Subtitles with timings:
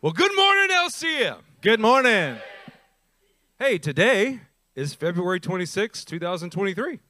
[0.00, 1.38] Well, good morning, LCM.
[1.60, 2.36] Good morning.
[3.58, 4.42] Hey, today
[4.76, 7.00] is February 26, 2023.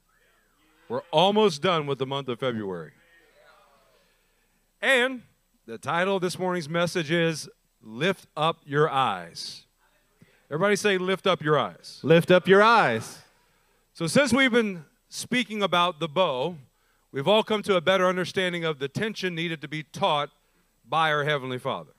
[0.88, 2.93] We're almost done with the month of February.
[4.80, 5.21] And
[5.66, 7.46] the title of this morning's message is
[7.82, 9.66] Lift Up Your Eyes.
[10.50, 12.00] Everybody say, Lift Up Your Eyes.
[12.02, 13.18] Lift up your eyes.
[13.93, 16.57] So, since we've been speaking about the bow,
[17.12, 20.30] we've all come to a better understanding of the tension needed to be taught
[20.89, 21.91] by our Heavenly Father.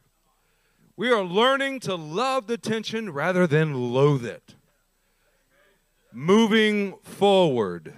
[0.99, 4.55] We are learning to love the tension rather than loathe it.
[6.11, 7.93] Moving forward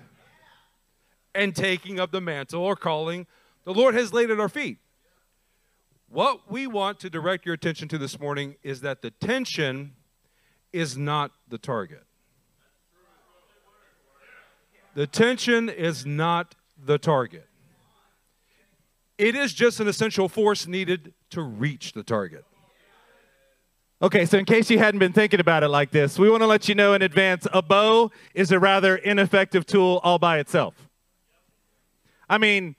[1.33, 3.25] and taking up the mantle or calling
[3.63, 4.77] the Lord has laid at our feet.
[6.09, 9.93] What we want to direct your attention to this morning is that the tension
[10.71, 12.03] is not the target.
[14.93, 17.47] The tension is not the target.
[19.17, 22.45] It is just an essential force needed to reach the target.
[24.03, 26.47] Okay, so in case you hadn't been thinking about it like this, we want to
[26.47, 30.89] let you know in advance a bow is a rather ineffective tool all by itself.
[32.27, 32.75] I mean,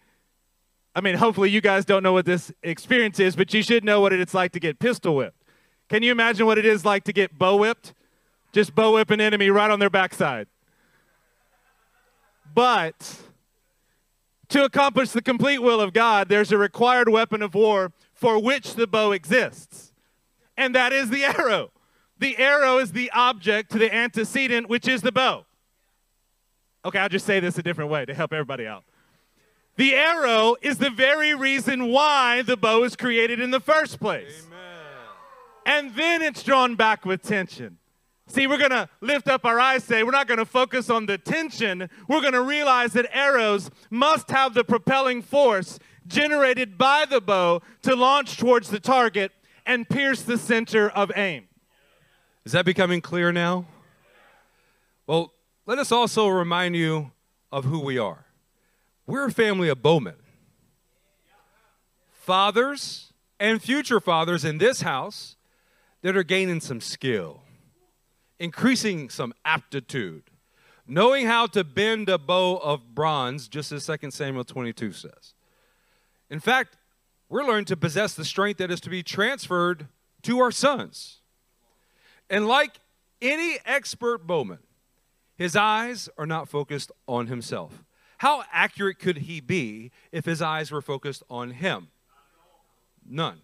[0.97, 4.01] I mean, hopefully you guys don't know what this experience is, but you should know
[4.01, 5.41] what it's like to get pistol whipped.
[5.89, 7.95] Can you imagine what it is like to get bow whipped?
[8.51, 10.49] Just bow whip an enemy right on their backside.
[12.53, 13.21] But
[14.49, 18.75] to accomplish the complete will of God, there's a required weapon of war for which
[18.75, 19.92] the bow exists
[20.57, 21.71] and that is the arrow.
[22.19, 25.45] The arrow is the object to the antecedent, which is the bow.
[26.85, 28.85] Okay, I'll just say this a different way to help everybody out.
[29.77, 34.47] The arrow is the very reason why the bow is created in the first place.
[34.47, 34.59] Amen.
[35.65, 37.79] And then it's drawn back with tension.
[38.27, 41.07] See, we're going to lift up our eyes, say, we're not going to focus on
[41.07, 41.89] the tension.
[42.09, 47.63] We're going to realize that arrows must have the propelling force generated by the bow
[47.83, 49.33] to launch towards the target
[49.67, 51.49] and pierce the center of aim.
[52.45, 53.67] Is that becoming clear now?
[55.07, 55.33] Well,
[55.67, 57.13] let us also remind you
[57.51, 58.27] of who we are.
[59.07, 60.17] We're a family of bowmen.
[62.13, 65.37] Fathers and future fathers in this house
[66.03, 67.43] that are gaining some skill,
[68.39, 70.25] increasing some aptitude,
[70.87, 75.35] knowing how to bend a bow of bronze, just as 2 Samuel 22 says.
[76.31, 76.77] In fact,
[77.33, 79.87] we're learning to possess the strength that is to be transferred
[80.21, 81.23] to our sons.
[82.29, 82.79] And like
[83.23, 84.59] any expert bowman,
[85.35, 87.85] his eyes are not focused on himself.
[88.19, 91.89] How accurate could he be if his eyes were focused on him?
[93.09, 93.41] None.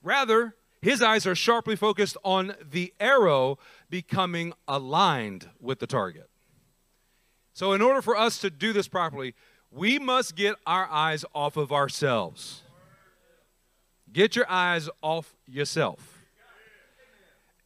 [0.00, 3.58] Rather, his eyes are sharply focused on the arrow
[3.90, 6.30] becoming aligned with the target.
[7.52, 9.34] So, in order for us to do this properly,
[9.72, 12.62] we must get our eyes off of ourselves.
[14.12, 16.24] Get your eyes off yourself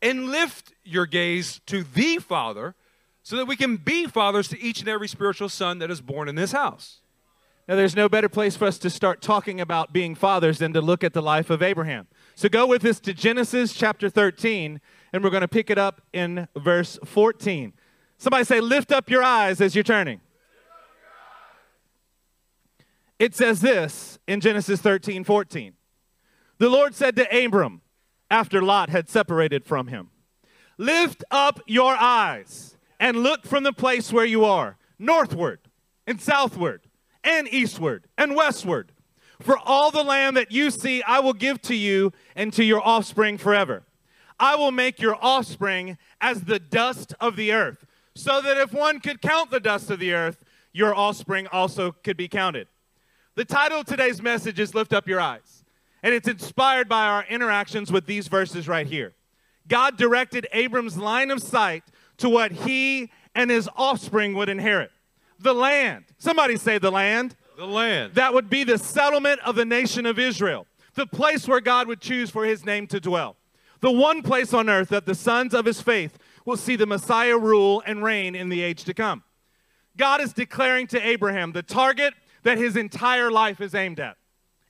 [0.03, 2.75] and lift your gaze to the Father
[3.23, 6.29] so that we can be fathers to each and every spiritual son that is born
[6.29, 7.01] in this house.
[7.69, 10.81] Now, there's no better place for us to start talking about being fathers than to
[10.81, 12.09] look at the life of Abraham.
[12.35, 14.81] So go with us to Genesis chapter 13,
[15.13, 17.73] and we're going to pick it up in verse 14.
[18.19, 20.21] Somebody say, Lift up your eyes as you're turning.
[23.21, 25.75] It says this in Genesis 13, 14.
[26.61, 27.81] The Lord said to Abram,
[28.31, 30.11] after Lot had separated from him,
[30.77, 35.61] Lift up your eyes and look from the place where you are, northward
[36.07, 36.83] and southward
[37.25, 38.93] and eastward and westward.
[39.41, 42.87] For all the land that you see, I will give to you and to your
[42.87, 43.85] offspring forever.
[44.39, 49.01] I will make your offspring as the dust of the earth, so that if one
[49.01, 50.45] could count the dust of the earth,
[50.75, 52.69] your offspring also could be counted.
[53.35, 55.60] The title of today's message is Lift Up Your Eyes.
[56.03, 59.15] And it's inspired by our interactions with these verses right here.
[59.69, 61.85] God directed Abram's line of sight
[62.19, 64.91] to what he and his offspring would inherit
[65.39, 66.05] the land.
[66.19, 67.35] Somebody say the land.
[67.57, 68.15] The land.
[68.15, 72.01] That would be the settlement of the nation of Israel, the place where God would
[72.01, 73.37] choose for his name to dwell.
[73.81, 77.39] The one place on earth that the sons of his faith will see the Messiah
[77.39, 79.23] rule and reign in the age to come.
[79.97, 84.17] God is declaring to Abraham the target that his entire life is aimed at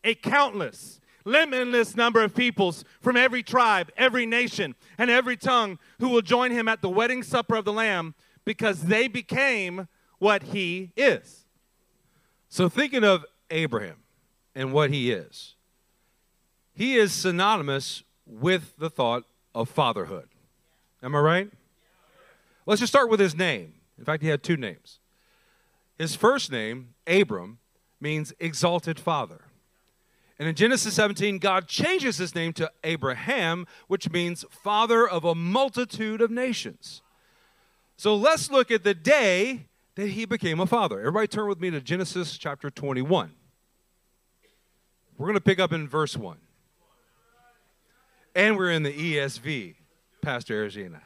[0.03, 6.09] a countless, limitless number of peoples from every tribe, every nation, and every tongue who
[6.09, 8.15] will join him at the wedding supper of the Lamb
[8.45, 9.89] because they became
[10.19, 11.47] what he is.
[12.49, 13.97] So, thinking of Abraham
[14.55, 15.55] and what he is,
[16.75, 19.25] he is synonymous with the thought
[19.55, 20.29] of fatherhood.
[21.03, 21.51] Am I right?
[22.67, 23.75] Let's just start with his name.
[23.99, 24.99] In fact, he had two names.
[25.99, 27.59] His first name, Abram,
[28.01, 29.43] means exalted father.
[30.41, 35.35] And in Genesis 17, God changes his name to Abraham, which means father of a
[35.35, 37.03] multitude of nations.
[37.99, 39.67] So let's look at the day
[39.97, 40.99] that he became a father.
[40.99, 43.33] Everybody turn with me to Genesis chapter 21.
[45.19, 46.39] We're going to pick up in verse 1.
[48.35, 49.75] And we're in the ESV,
[50.23, 51.03] Pastor Arizina.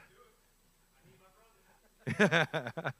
[2.19, 2.93] the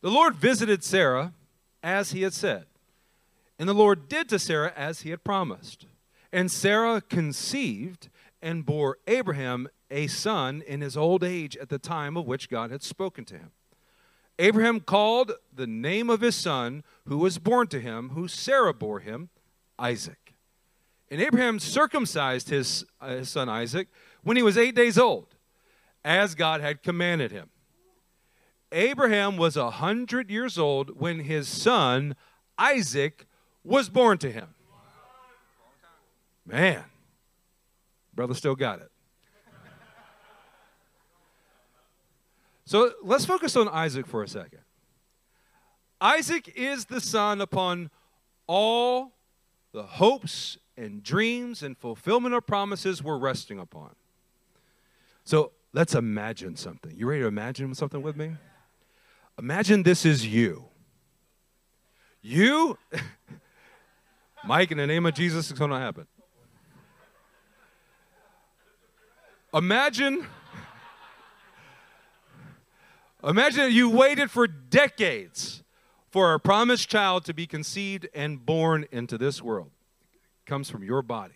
[0.00, 1.34] Lord visited Sarah
[1.82, 2.64] as he had said.
[3.62, 5.86] And the Lord did to Sarah as he had promised.
[6.32, 8.08] And Sarah conceived
[8.42, 12.72] and bore Abraham a son in his old age at the time of which God
[12.72, 13.52] had spoken to him.
[14.36, 18.98] Abraham called the name of his son who was born to him, who Sarah bore
[18.98, 19.28] him,
[19.78, 20.34] Isaac.
[21.08, 23.86] And Abraham circumcised his, uh, his son Isaac
[24.24, 25.36] when he was eight days old,
[26.04, 27.50] as God had commanded him.
[28.72, 32.16] Abraham was a hundred years old when his son
[32.58, 33.28] Isaac
[33.64, 34.48] was born to him.
[36.44, 36.82] Man,
[38.14, 38.90] brother still got it.
[42.64, 44.60] So let's focus on Isaac for a second.
[46.00, 47.90] Isaac is the son upon
[48.46, 49.12] all
[49.72, 53.90] the hopes and dreams and fulfillment of promises we're resting upon.
[55.24, 56.96] So let's imagine something.
[56.96, 58.32] You ready to imagine something with me?
[59.38, 60.64] Imagine this is you.
[62.20, 62.78] You
[64.44, 66.06] Mike, in the name of Jesus, it's going to happen.
[69.54, 70.26] Imagine,
[73.22, 75.62] imagine that you waited for decades
[76.10, 79.70] for a promised child to be conceived and born into this world.
[80.44, 81.34] It comes from your body.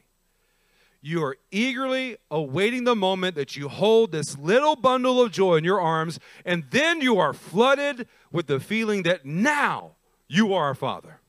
[1.00, 5.64] You are eagerly awaiting the moment that you hold this little bundle of joy in
[5.64, 9.92] your arms, and then you are flooded with the feeling that now
[10.26, 11.20] you are a father.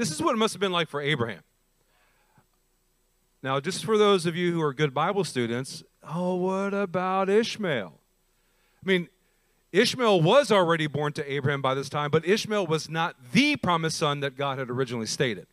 [0.00, 1.42] This is what it must have been like for Abraham.
[3.42, 7.92] Now, just for those of you who are good Bible students, oh, what about Ishmael?
[8.82, 9.10] I mean,
[9.72, 13.98] Ishmael was already born to Abraham by this time, but Ishmael was not the promised
[13.98, 15.46] son that God had originally stated.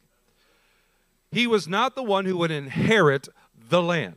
[1.29, 3.27] He was not the one who would inherit
[3.69, 4.15] the land.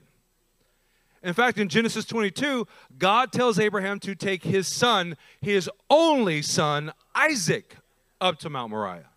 [1.24, 2.68] In fact, in Genesis 22,
[2.98, 7.78] God tells Abraham to take his son, his only son, Isaac,
[8.20, 9.09] up to Mount Moriah.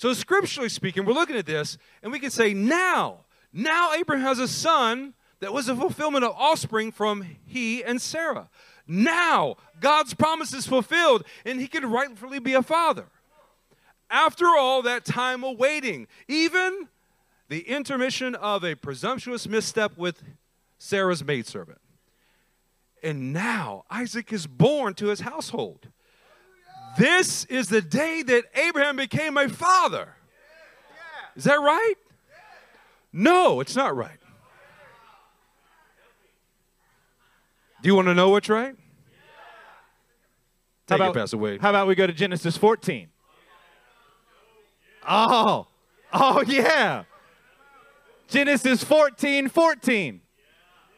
[0.00, 3.18] So, scripturally speaking, we're looking at this and we can say, now,
[3.52, 8.48] now Abraham has a son that was a fulfillment of offspring from he and Sarah.
[8.86, 13.08] Now, God's promise is fulfilled and he can rightfully be a father.
[14.08, 16.88] After all that time of waiting, even
[17.50, 20.22] the intermission of a presumptuous misstep with
[20.78, 21.82] Sarah's maidservant.
[23.02, 25.88] And now Isaac is born to his household.
[26.98, 30.08] This is the day that Abraham became a father.
[31.36, 31.94] Is that right?
[33.12, 34.18] No, it's not right.
[37.82, 38.76] Do you want to know what's right?
[40.86, 41.60] Take how about, it, Pastor Wade.
[41.60, 43.08] How about we go to Genesis 14?
[45.08, 45.66] Oh,
[46.12, 47.04] oh yeah.
[48.28, 50.20] Genesis 14, 14.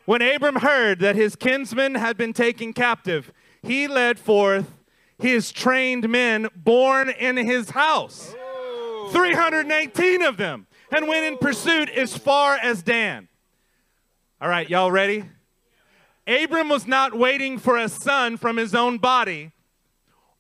[0.05, 4.75] When Abram heard that his kinsman had been taken captive, he led forth
[5.23, 8.35] his trained men born in his house.
[9.13, 10.67] 318 of them.
[10.95, 13.29] And went in pursuit as far as Dan.
[14.41, 15.25] All right, y'all ready?
[16.27, 19.53] Abram was not waiting for a son from his own body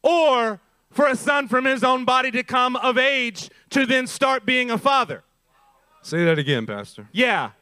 [0.02, 4.44] or for a son from his own body to come of age to then start
[4.44, 5.24] being a father.
[6.02, 7.08] Say that again, Pastor.
[7.12, 7.52] Yeah.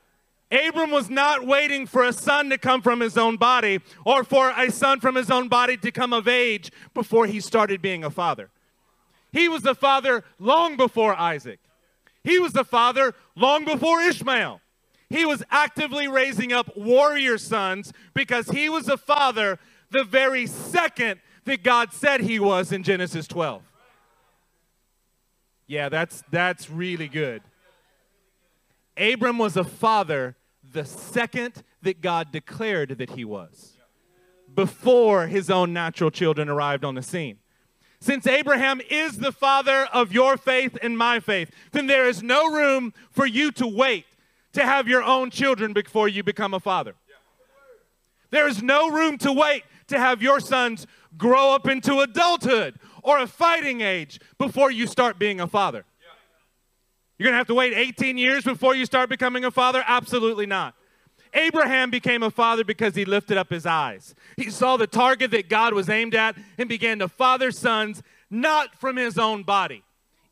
[0.51, 4.51] Abram was not waiting for a son to come from his own body or for
[4.51, 8.11] a son from his own body to come of age before he started being a
[8.11, 8.51] father.
[9.33, 11.61] He was the father long before Isaac.
[12.25, 14.61] He was the father long before Ishmael.
[15.09, 19.59] He was actively raising up warrior sons because he was a father
[19.91, 23.63] the very second that God said he was in Genesis 12.
[25.67, 27.43] Yeah, that's that's really good.
[28.97, 30.37] Abram was a father
[30.73, 33.77] the second that God declared that he was,
[34.55, 37.39] before his own natural children arrived on the scene.
[38.01, 42.51] Since Abraham is the father of your faith and my faith, then there is no
[42.51, 44.07] room for you to wait
[44.53, 46.95] to have your own children before you become a father.
[48.31, 50.87] There is no room to wait to have your sons
[51.17, 55.85] grow up into adulthood or a fighting age before you start being a father.
[57.21, 59.85] You're going to have to wait 18 years before you start becoming a father?
[59.87, 60.75] Absolutely not.
[61.35, 64.15] Abraham became a father because he lifted up his eyes.
[64.39, 68.75] He saw the target that God was aimed at and began to father sons not
[68.75, 69.85] from his own body,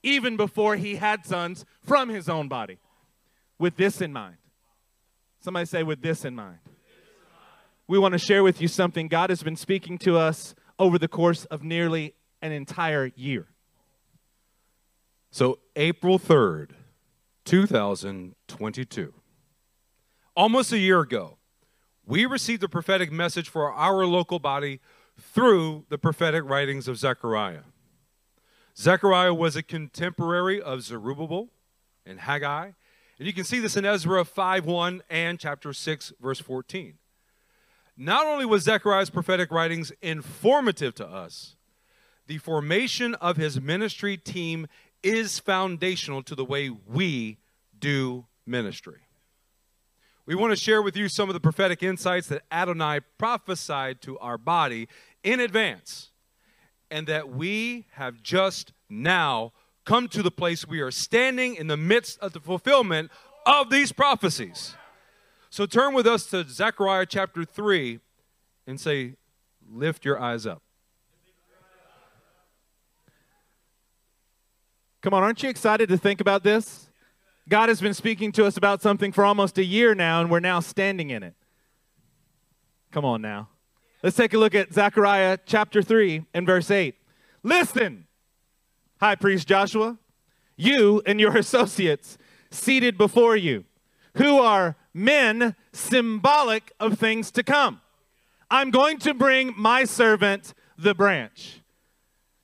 [0.03, 2.79] even before he had sons from his own body.
[3.59, 4.39] With this in mind.
[5.41, 6.57] Somebody say, with this in mind.
[7.87, 11.07] We want to share with you something God has been speaking to us over the
[11.07, 13.49] course of nearly an entire year.
[15.31, 16.71] So, April 3rd,
[17.49, 19.15] 2022,
[20.37, 21.39] almost a year ago,
[22.05, 24.81] we received a prophetic message for our local body
[25.19, 27.63] through the prophetic writings of Zechariah.
[28.77, 31.49] Zechariah was a contemporary of Zerubbabel
[32.05, 32.73] and Haggai,
[33.19, 36.99] and you can see this in Ezra 5:1 and chapter 6, verse 14.
[37.97, 41.57] Not only was Zechariah's prophetic writings informative to us,
[42.27, 44.69] the formation of his ministry team
[45.03, 47.39] is foundational to the way we
[47.79, 49.01] do ministry.
[50.27, 54.19] We want to share with you some of the prophetic insights that Adonai prophesied to
[54.19, 54.89] our body
[55.23, 56.11] in advance,
[56.91, 59.53] and that we have just now
[59.85, 63.11] come to the place we are standing in the midst of the fulfillment
[63.47, 64.75] of these prophecies.
[65.49, 67.99] So turn with us to Zechariah chapter 3
[68.67, 69.15] and say,
[69.71, 70.63] Lift your eyes up.
[75.01, 76.91] Come on, aren't you excited to think about this?
[77.49, 80.41] God has been speaking to us about something for almost a year now, and we're
[80.41, 81.35] now standing in it.
[82.91, 83.49] Come on now.
[84.03, 86.95] Let's take a look at Zechariah chapter 3 and verse 8.
[87.43, 88.07] Listen,
[89.01, 89.99] High Priest Joshua,
[90.57, 92.19] you and your associates
[92.51, 93.65] seated before you,
[94.17, 97.81] who are men symbolic of things to come.
[98.51, 101.61] I'm going to bring my servant, the branch.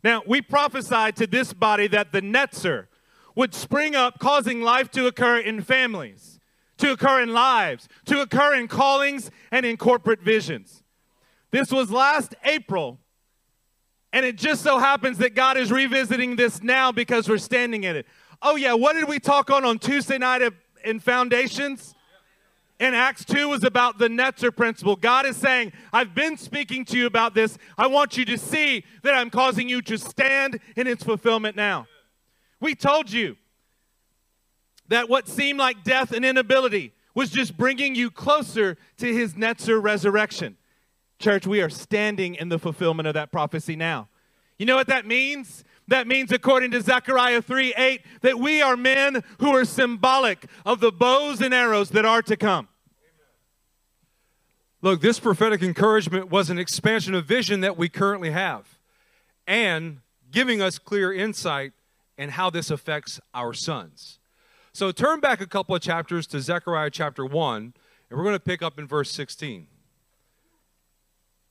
[0.04, 2.88] Now, we prophesied to this body that the Netzer
[3.34, 6.38] would spring up, causing life to occur in families,
[6.76, 10.82] to occur in lives, to occur in callings and in corporate visions.
[11.52, 13.00] This was last April,
[14.12, 17.96] and it just so happens that God is revisiting this now because we're standing in
[17.96, 18.06] it.
[18.42, 20.42] Oh, yeah, what did we talk on on Tuesday night
[20.84, 21.93] in Foundations?
[22.80, 24.96] In Acts 2 was about the Netzer principle.
[24.96, 27.56] God is saying, I've been speaking to you about this.
[27.78, 31.86] I want you to see that I'm causing you to stand in its fulfillment now.
[32.60, 33.36] We told you
[34.88, 39.82] that what seemed like death and inability was just bringing you closer to his Netzer
[39.82, 40.56] resurrection.
[41.18, 44.08] Church, we are standing in the fulfillment of that prophecy now.
[44.58, 45.63] You know what that means?
[45.88, 50.80] That means, according to Zechariah 3 8, that we are men who are symbolic of
[50.80, 52.68] the bows and arrows that are to come.
[54.80, 58.78] Look, this prophetic encouragement was an expansion of vision that we currently have
[59.46, 60.00] and
[60.30, 61.72] giving us clear insight
[62.16, 64.18] in how this affects our sons.
[64.72, 67.74] So turn back a couple of chapters to Zechariah chapter 1,
[68.10, 69.66] and we're going to pick up in verse 16.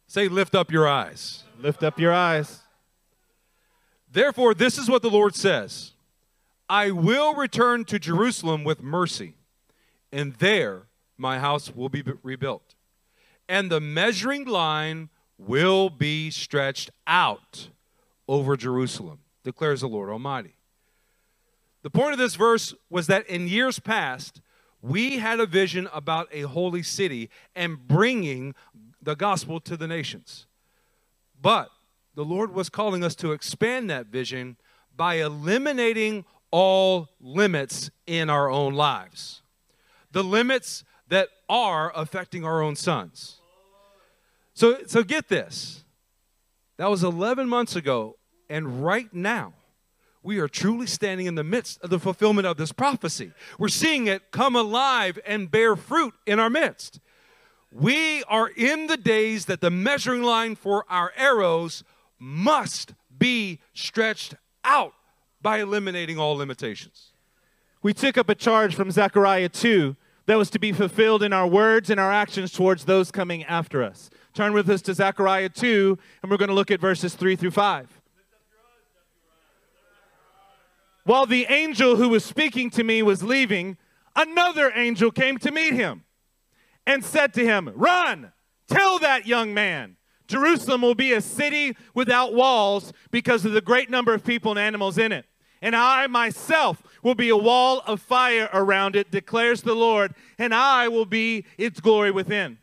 [0.08, 1.44] Say, lift up your eyes.
[1.60, 2.63] Lift up your eyes.
[4.14, 5.94] Therefore, this is what the Lord says
[6.70, 9.34] I will return to Jerusalem with mercy,
[10.12, 10.84] and there
[11.18, 12.76] my house will be rebuilt.
[13.50, 17.70] And the measuring line will be stretched out
[18.28, 20.56] over Jerusalem, declares the Lord Almighty.
[21.82, 24.42] The point of this verse was that in years past,
[24.82, 28.54] we had a vision about a holy city and bringing
[29.02, 30.46] the gospel to the nations.
[31.42, 31.70] But
[32.16, 34.58] the Lord was calling us to expand that vision
[34.96, 39.42] by eliminating all limits in our own lives.
[40.12, 43.40] The limits that are affecting our own sons.
[44.54, 45.84] So, so get this.
[46.78, 48.18] That was 11 months ago,
[48.50, 49.54] and right now,
[50.22, 53.32] we are truly standing in the midst of the fulfillment of this prophecy.
[53.60, 57.00] We're seeing it come alive and bear fruit in our midst.
[57.72, 61.84] We are in the days that the measuring line for our arrows
[62.24, 64.94] must be stretched out
[65.42, 67.12] by eliminating all limitations.
[67.82, 71.46] We took up a charge from Zechariah 2 that was to be fulfilled in our
[71.46, 74.10] words and our actions towards those coming after us.
[74.34, 77.52] Turn with us to Zechariah 2, and we're going to look at verses 3 through
[77.52, 78.02] 5.
[81.04, 83.76] While the angel who was speaking to me was leaving,
[84.16, 86.06] another angel came to meet him
[86.88, 88.32] and said to him, Run,
[88.70, 93.90] tell that young man Jerusalem will be a city without walls because of the great
[93.90, 95.26] number of people and animals in it.
[95.62, 100.54] And I myself will be a wall of fire around it, declares the Lord, and
[100.54, 102.58] I will be its glory within.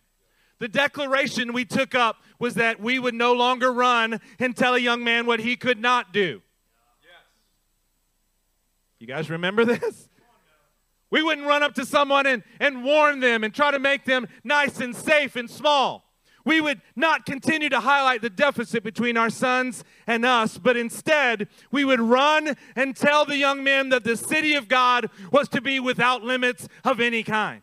[0.59, 4.79] The declaration we took up was that we would no longer run and tell a
[4.79, 6.43] young man what he could not do.
[8.99, 10.09] You guys remember this?
[11.11, 14.29] We wouldn't run up to someone and, and warn them and try to make them
[14.45, 16.10] nice and safe and small.
[16.45, 21.49] We would not continue to highlight the deficit between our sons and us, but instead
[21.71, 25.61] we would run and tell the young men that the city of God was to
[25.61, 27.63] be without limits of any kind.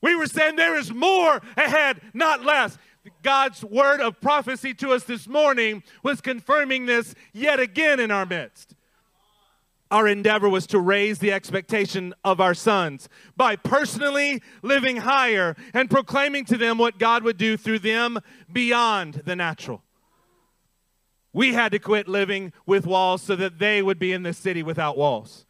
[0.00, 2.78] We were saying there is more ahead, not less.
[3.22, 8.26] God's word of prophecy to us this morning was confirming this yet again in our
[8.26, 8.74] midst.
[9.90, 15.88] Our endeavor was to raise the expectation of our sons by personally living higher and
[15.88, 18.18] proclaiming to them what God would do through them
[18.52, 19.82] beyond the natural.
[21.32, 24.62] We had to quit living with walls so that they would be in the city
[24.62, 25.44] without walls.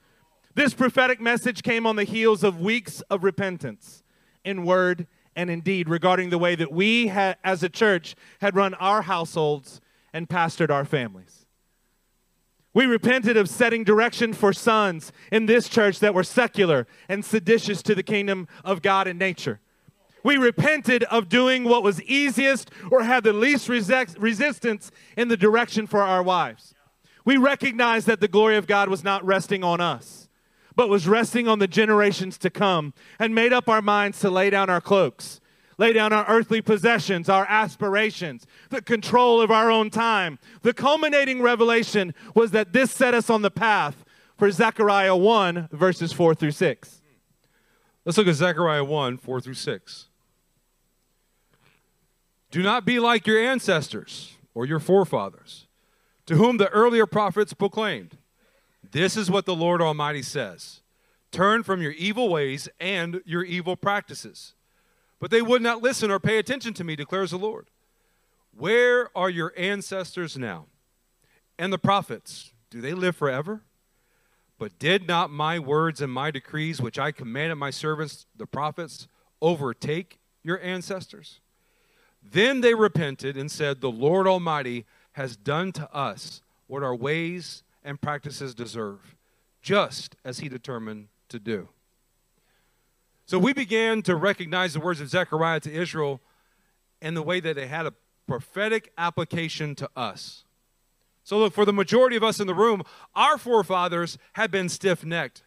[0.55, 4.03] This prophetic message came on the heels of weeks of repentance
[4.45, 8.57] in word and in deed regarding the way that we, had, as a church, had
[8.57, 9.81] run our households
[10.15, 11.36] and pastored our families.
[12.77, 17.83] We repented of setting direction for sons in this church that were secular and seditious
[17.85, 19.61] to the kingdom of God and nature.
[20.23, 25.87] We repented of doing what was easiest or had the least resistance in the direction
[25.87, 26.75] for our wives.
[27.25, 30.29] We recognized that the glory of God was not resting on us
[30.75, 34.51] but was resting on the generations to come, and made up our minds to lay
[34.51, 35.41] down our cloaks,
[35.79, 40.39] lay down our earthly possessions, our aspirations, the control of our own time.
[40.63, 44.05] The culminating revelation was that this set us on the path
[44.37, 47.03] for Zechariah 1, verses 4 through 6.
[48.05, 50.07] Let's look at Zechariah 1, 4 through 6.
[52.51, 55.67] Do not be like your ancestors or your forefathers,
[56.27, 58.17] to whom the earlier prophets proclaimed.
[58.93, 60.81] This is what the Lord Almighty says
[61.33, 64.55] Turn from your evil ways and your evil practices.
[65.19, 67.69] But they would not listen or pay attention to me, declares the Lord.
[68.57, 70.67] Where are your ancestors now?
[71.59, 73.63] And the prophets, do they live forever?
[74.59, 79.09] But did not my words and my decrees, which I commanded my servants, the prophets,
[79.43, 81.41] overtake your ancestors?
[82.23, 87.63] Then they repented and said, The Lord Almighty has done to us what our ways
[87.85, 89.15] and practices deserve,
[89.63, 91.69] just as he determined to do.
[93.27, 96.21] So we began to recognize the words of Zechariah to Israel
[97.03, 97.95] and the way that they had a
[98.27, 100.45] prophetic application to us.
[101.25, 102.83] So, look, for the majority of us in the room,
[103.17, 105.43] our forefathers had been stiff necked.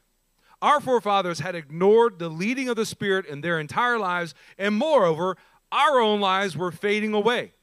[0.61, 5.37] Our forefathers had ignored the leading of the Spirit in their entire lives, and moreover,
[5.71, 7.53] our own lives were fading away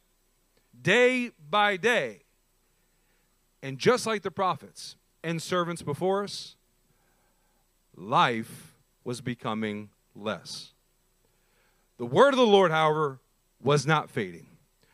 [0.80, 2.22] day by day.
[3.62, 6.56] And just like the prophets and servants before us,
[7.94, 10.72] life was becoming less.
[11.98, 13.20] The word of the Lord, however,
[13.62, 14.46] was not fading.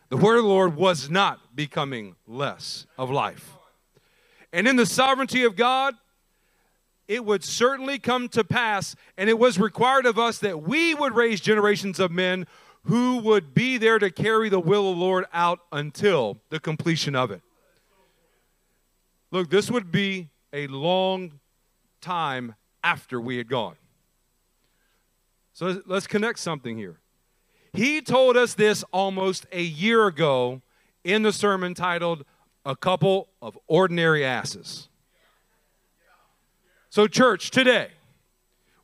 [0.08, 3.56] The word of the Lord was not becoming less of life.
[4.52, 5.94] And in the sovereignty of God,
[7.08, 11.14] it would certainly come to pass, and it was required of us that we would
[11.14, 12.46] raise generations of men
[12.84, 17.14] who would be there to carry the will of the Lord out until the completion
[17.14, 17.42] of it.
[19.30, 21.40] Look, this would be a long
[22.00, 22.54] time
[22.84, 23.76] after we had gone.
[25.62, 26.98] So let's connect something here.
[27.72, 30.60] He told us this almost a year ago
[31.04, 32.24] in the sermon titled
[32.66, 34.88] A Couple of Ordinary Asses.
[36.90, 37.90] So, church, today,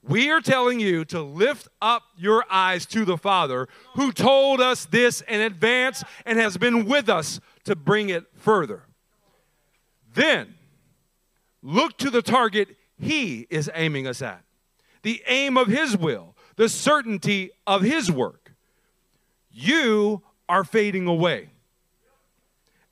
[0.04, 4.84] we are telling you to lift up your eyes to the Father who told us
[4.84, 8.84] this in advance and has been with us to bring it further.
[10.14, 10.54] Then
[11.60, 12.68] look to the target
[13.00, 14.44] He is aiming us at,
[15.02, 18.53] the aim of His will, the certainty of His work.
[19.51, 21.51] You are fading away,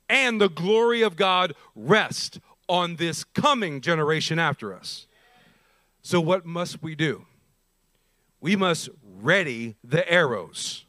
[0.09, 5.05] and the glory of God rests on this coming generation after us.
[6.01, 7.25] So, what must we do?
[8.39, 10.85] We must ready the arrows.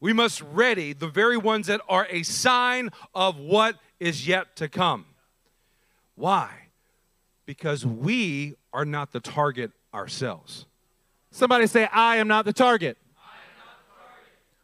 [0.00, 4.68] We must ready the very ones that are a sign of what is yet to
[4.68, 5.06] come.
[6.16, 6.50] Why?
[7.46, 10.66] Because we are not the target ourselves.
[11.38, 12.98] Somebody say, I am not the target.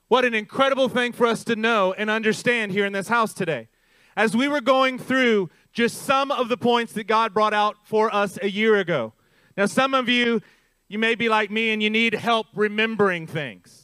[0.08, 3.68] What an incredible thing for us to know and understand here in this house today.
[4.16, 8.12] As we were going through just some of the points that God brought out for
[8.12, 9.12] us a year ago.
[9.56, 10.42] Now, some of you,
[10.88, 13.83] you may be like me and you need help remembering things.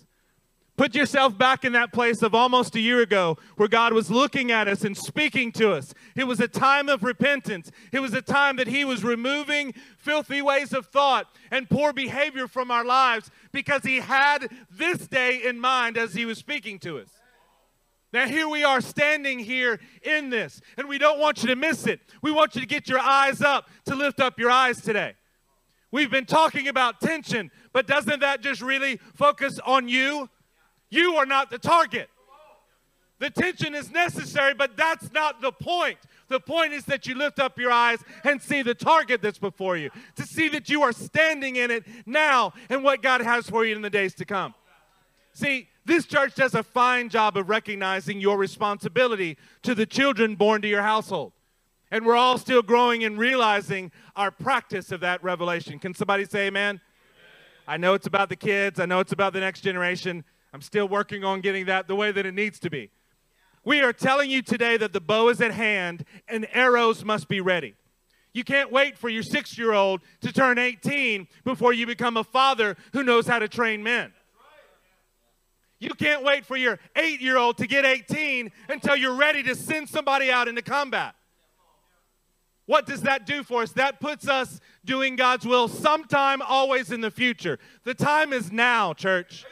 [0.80, 4.50] Put yourself back in that place of almost a year ago where God was looking
[4.50, 5.92] at us and speaking to us.
[6.16, 7.70] It was a time of repentance.
[7.92, 12.48] It was a time that He was removing filthy ways of thought and poor behavior
[12.48, 16.98] from our lives because He had this day in mind as He was speaking to
[16.98, 17.10] us.
[18.10, 21.86] Now, here we are standing here in this, and we don't want you to miss
[21.86, 22.00] it.
[22.22, 25.12] We want you to get your eyes up, to lift up your eyes today.
[25.90, 30.30] We've been talking about tension, but doesn't that just really focus on you?
[30.90, 32.10] You are not the target.
[33.20, 35.98] The tension is necessary, but that's not the point.
[36.28, 39.76] The point is that you lift up your eyes and see the target that's before
[39.76, 43.64] you, to see that you are standing in it now and what God has for
[43.64, 44.54] you in the days to come.
[45.34, 50.62] See, this church does a fine job of recognizing your responsibility to the children born
[50.62, 51.32] to your household.
[51.90, 55.78] And we're all still growing and realizing our practice of that revelation.
[55.78, 56.68] Can somebody say amen?
[56.68, 56.80] amen?
[57.66, 60.24] I know it's about the kids, I know it's about the next generation.
[60.52, 62.90] I'm still working on getting that the way that it needs to be.
[63.64, 67.40] We are telling you today that the bow is at hand and arrows must be
[67.40, 67.74] ready.
[68.32, 72.24] You can't wait for your six year old to turn 18 before you become a
[72.24, 74.12] father who knows how to train men.
[75.78, 79.54] You can't wait for your eight year old to get 18 until you're ready to
[79.54, 81.14] send somebody out into combat.
[82.66, 83.72] What does that do for us?
[83.72, 87.58] That puts us doing God's will sometime, always in the future.
[87.84, 89.44] The time is now, church.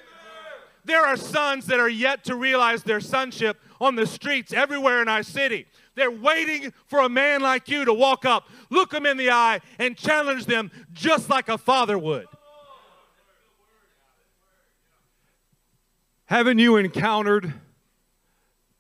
[0.89, 5.09] There are sons that are yet to realize their sonship on the streets everywhere in
[5.09, 5.67] our city.
[5.95, 9.61] They're waiting for a man like you to walk up, look them in the eye,
[9.79, 12.25] and challenge them just like a father would.
[16.25, 17.53] Haven't you encountered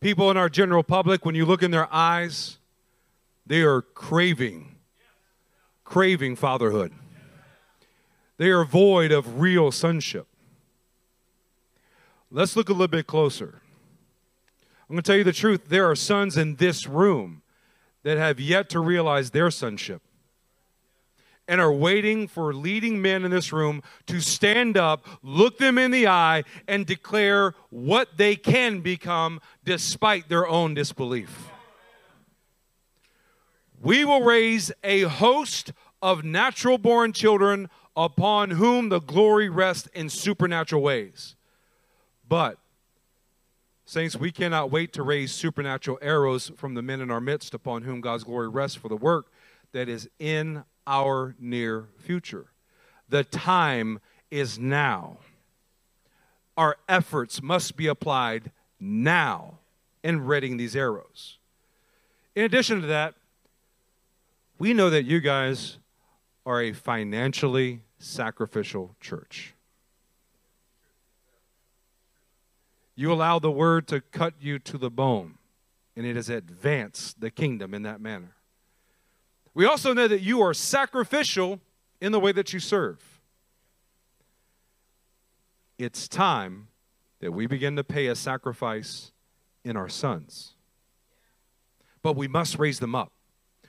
[0.00, 2.56] people in our general public when you look in their eyes?
[3.46, 4.76] They are craving,
[5.84, 6.94] craving fatherhood.
[8.38, 10.26] They are void of real sonship.
[12.30, 13.62] Let's look a little bit closer.
[14.88, 15.68] I'm going to tell you the truth.
[15.68, 17.42] There are sons in this room
[18.02, 20.02] that have yet to realize their sonship
[21.46, 25.90] and are waiting for leading men in this room to stand up, look them in
[25.90, 31.48] the eye, and declare what they can become despite their own disbelief.
[33.80, 40.10] We will raise a host of natural born children upon whom the glory rests in
[40.10, 41.34] supernatural ways.
[42.28, 42.58] But,
[43.84, 47.82] saints, we cannot wait to raise supernatural arrows from the men in our midst upon
[47.82, 49.32] whom God's glory rests for the work
[49.72, 52.46] that is in our near future.
[53.08, 55.18] The time is now.
[56.56, 59.58] Our efforts must be applied now
[60.02, 61.38] in readying these arrows.
[62.34, 63.14] In addition to that,
[64.58, 65.78] we know that you guys
[66.44, 69.54] are a financially sacrificial church.
[72.98, 75.38] You allow the word to cut you to the bone,
[75.94, 78.34] and it has advanced the kingdom in that manner.
[79.54, 81.60] We also know that you are sacrificial
[82.00, 83.20] in the way that you serve.
[85.78, 86.66] It's time
[87.20, 89.12] that we begin to pay a sacrifice
[89.62, 90.54] in our sons.
[92.02, 93.12] But we must raise them up.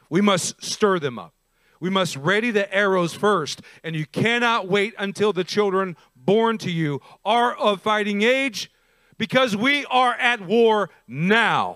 [0.10, 1.36] We must stir them up.
[1.80, 6.72] We must ready the arrows first, and you cannot wait until the children born to
[6.72, 8.72] you are of fighting age
[9.20, 11.76] because we are at war now.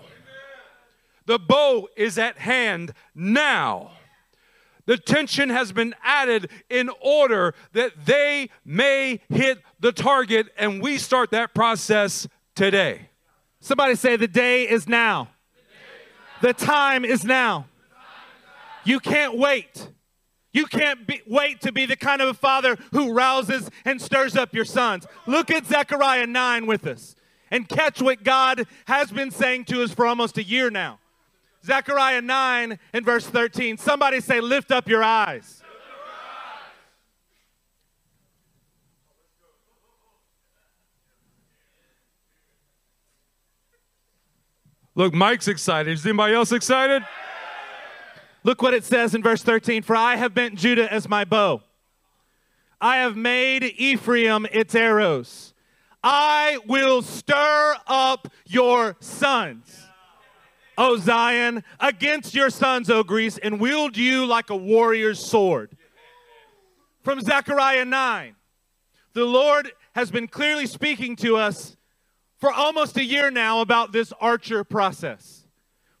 [1.26, 3.92] The bow is at hand now.
[4.86, 10.98] The tension has been added in order that they may hit the target, and we
[10.98, 13.08] start that process today.
[13.60, 15.28] Somebody say, The day is now.
[16.42, 17.66] The time is now.
[18.84, 19.88] You can't wait.
[20.52, 24.36] You can't be, wait to be the kind of a father who rouses and stirs
[24.36, 25.06] up your sons.
[25.26, 27.16] Look at Zechariah 9 with us
[27.50, 30.98] and catch what God has been saying to us for almost a year now.
[31.64, 33.78] Zechariah 9 and verse 13.
[33.78, 35.62] Somebody say, Lift up your eyes.
[44.96, 45.92] Look, Mike's excited.
[45.92, 47.04] Is anybody else excited?
[48.44, 51.62] Look what it says in verse 13 For I have bent Judah as my bow,
[52.80, 55.53] I have made Ephraim its arrows.
[56.06, 59.86] I will stir up your sons.
[60.76, 65.78] O Zion, against your sons, O Greece, and wield you like a warrior's sword.
[67.00, 68.36] From Zechariah 9,
[69.14, 71.78] the Lord has been clearly speaking to us
[72.36, 75.46] for almost a year now about this archer process.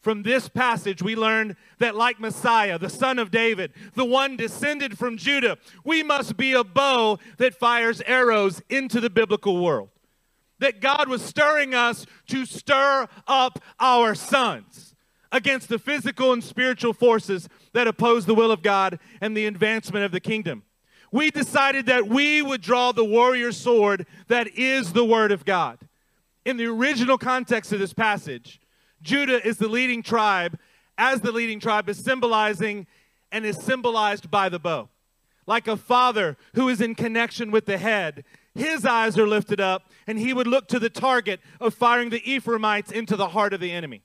[0.02, 4.98] From this passage, we learned that, like Messiah, the son of David, the one descended
[4.98, 9.88] from Judah, we must be a bow that fires arrows into the biblical world
[10.64, 14.94] that God was stirring us to stir up our sons
[15.30, 20.06] against the physical and spiritual forces that oppose the will of God and the advancement
[20.06, 20.62] of the kingdom.
[21.12, 25.80] We decided that we would draw the warrior sword that is the word of God.
[26.46, 28.58] In the original context of this passage,
[29.02, 30.58] Judah is the leading tribe,
[30.96, 32.86] as the leading tribe is symbolizing
[33.30, 34.88] and is symbolized by the bow.
[35.46, 38.24] like a father who is in connection with the head.
[38.54, 42.22] His eyes are lifted up, and he would look to the target of firing the
[42.30, 44.02] Ephraimites into the heart of the enemy.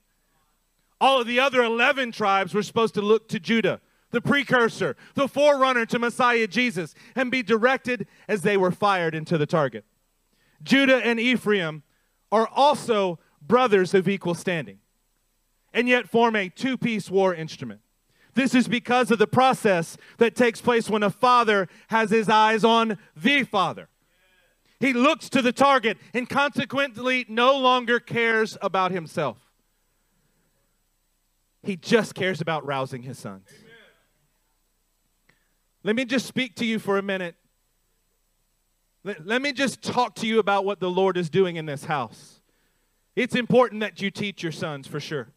[1.00, 5.28] All of the other 11 tribes were supposed to look to Judah, the precursor, the
[5.28, 9.84] forerunner to Messiah Jesus, and be directed as they were fired into the target.
[10.62, 11.82] Judah and Ephraim
[12.30, 14.78] are also brothers of equal standing,
[15.72, 17.80] and yet form a two piece war instrument.
[18.34, 22.64] This is because of the process that takes place when a father has his eyes
[22.64, 23.88] on the father.
[24.80, 29.36] He looks to the target and consequently no longer cares about himself.
[31.62, 33.46] He just cares about rousing his sons.
[33.50, 33.70] Amen.
[35.82, 37.36] Let me just speak to you for a minute.
[39.04, 41.84] Let, let me just talk to you about what the Lord is doing in this
[41.84, 42.40] house.
[43.14, 45.28] It's important that you teach your sons for sure.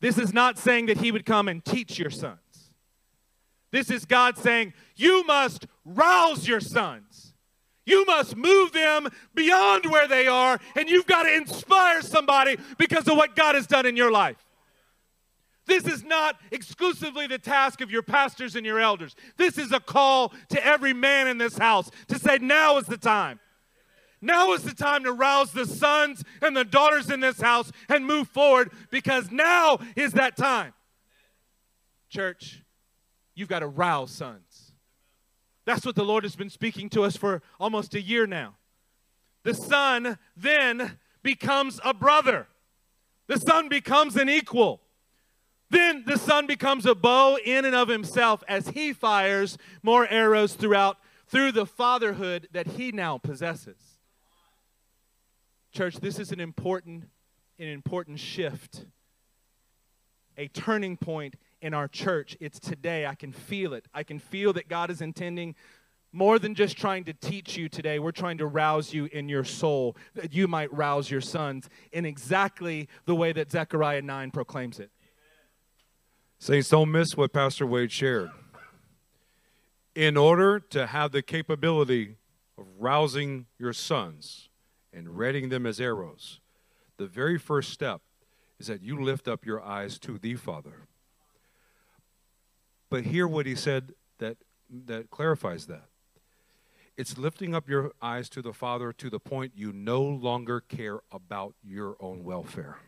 [0.00, 2.40] This is not saying that He would come and teach your sons.
[3.70, 7.34] This is God saying, You must rouse your sons.
[7.86, 13.06] You must move them beyond where they are, and you've got to inspire somebody because
[13.08, 14.36] of what God has done in your life.
[15.66, 19.14] This is not exclusively the task of your pastors and your elders.
[19.36, 22.96] This is a call to every man in this house to say, Now is the
[22.96, 23.40] time.
[24.20, 28.06] Now is the time to rouse the sons and the daughters in this house and
[28.06, 30.72] move forward because now is that time.
[32.08, 32.62] Church,
[33.34, 34.45] you've got to rouse sons.
[35.66, 38.54] That's what the Lord has been speaking to us for almost a year now.
[39.42, 42.46] The son then becomes a brother,
[43.26, 44.80] the son becomes an equal.
[45.68, 50.54] Then the son becomes a bow in and of himself as he fires more arrows
[50.54, 53.98] throughout through the fatherhood that he now possesses.
[55.72, 57.08] Church, this is an important,
[57.58, 58.86] an important shift,
[60.38, 62.36] a turning point in our church.
[62.40, 63.06] It's today.
[63.06, 63.86] I can feel it.
[63.94, 65.54] I can feel that God is intending
[66.12, 67.98] more than just trying to teach you today.
[67.98, 72.04] We're trying to rouse you in your soul that you might rouse your sons in
[72.04, 74.90] exactly the way that Zechariah 9 proclaims it.
[76.38, 78.30] Saints, don't miss what Pastor Wade shared.
[79.94, 82.16] In order to have the capability
[82.58, 84.48] of rousing your sons,
[84.96, 86.40] and readying them as arrows,
[86.96, 88.00] the very first step
[88.58, 90.85] is that you lift up your eyes to the Father.
[92.88, 94.36] But hear what he said that,
[94.86, 95.84] that clarifies that.
[96.96, 101.00] It's lifting up your eyes to the Father to the point you no longer care
[101.12, 102.78] about your own welfare.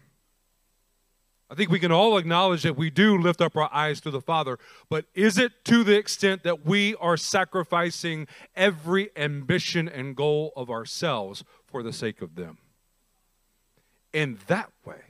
[1.51, 4.21] I think we can all acknowledge that we do lift up our eyes to the
[4.21, 4.59] Father,
[4.91, 10.71] but is it to the extent that we are sacrificing every ambition and goal of
[10.71, 12.59] ourselves for the sake of them.
[14.13, 15.03] In that way,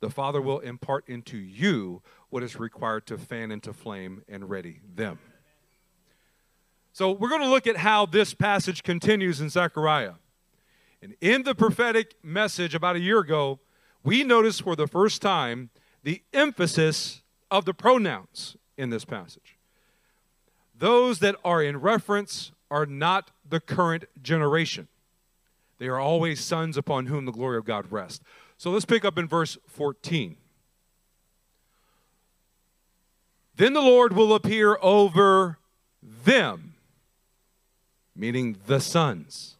[0.00, 4.80] the Father will impart into you what is required to fan into flame and ready
[4.94, 5.18] them.
[6.92, 10.14] So, we're going to look at how this passage continues in Zechariah.
[11.02, 13.60] And in the prophetic message about a year ago,
[14.02, 15.70] we noticed for the first time
[16.02, 19.56] the emphasis of the pronouns in this passage.
[20.78, 24.88] Those that are in reference are not the current generation.
[25.78, 28.24] They are always sons upon whom the glory of God rests.
[28.56, 30.36] So let's pick up in verse 14.
[33.56, 35.58] Then the Lord will appear over
[36.02, 36.74] them,
[38.14, 39.56] meaning the sons.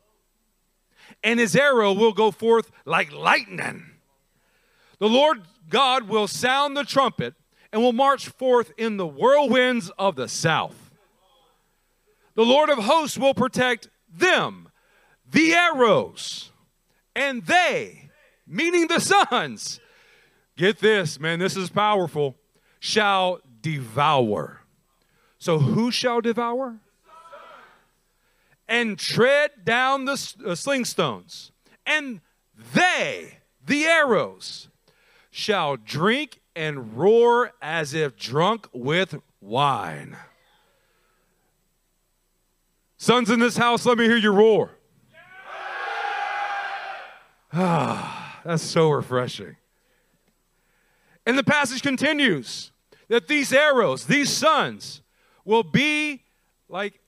[1.25, 3.87] And his arrow will go forth like lightning.
[4.99, 7.35] The Lord God will sound the trumpet
[7.73, 10.91] and will march forth in the whirlwinds of the south.
[12.35, 14.69] The Lord of hosts will protect them
[15.29, 16.53] the arrows,
[17.17, 18.11] and they,
[18.47, 19.81] meaning the sons,
[20.57, 22.37] get this, man, this is powerful,
[22.79, 24.61] shall devour.
[25.39, 26.77] So who shall devour?
[28.69, 31.51] And tread down the uh, sling stones,
[31.85, 32.21] and
[32.75, 34.69] they, the arrows,
[35.31, 40.17] shall drink and roar as if drunk with wine.
[42.97, 44.71] Sons in this house, let me hear you roar.
[47.53, 49.57] Ah, that's so refreshing.
[51.25, 52.71] And the passage continues
[53.09, 55.03] that these arrows, these sons,
[55.45, 56.23] will be
[56.69, 57.01] like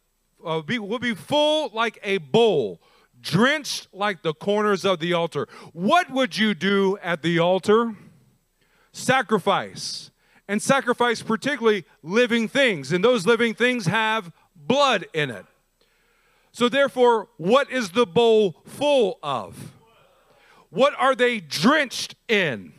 [0.45, 2.81] uh, be, will be full like a bowl,
[3.21, 5.49] drenched like the corners of the altar.
[5.73, 7.97] What would you do at the altar?
[8.93, 10.11] Sacrifice.
[10.47, 15.45] And sacrifice particularly living things, and those living things have blood in it.
[16.53, 19.73] So therefore, what is the bowl full of?
[20.71, 22.73] What are they drenched in?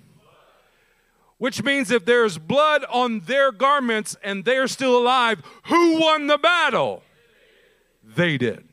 [1.40, 6.38] Which means if there's blood on their garments and they're still alive, who won the
[6.38, 7.02] battle?
[8.04, 8.68] They did.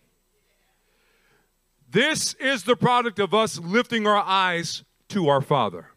[1.89, 5.91] This is the product of us lifting our eyes to our Father.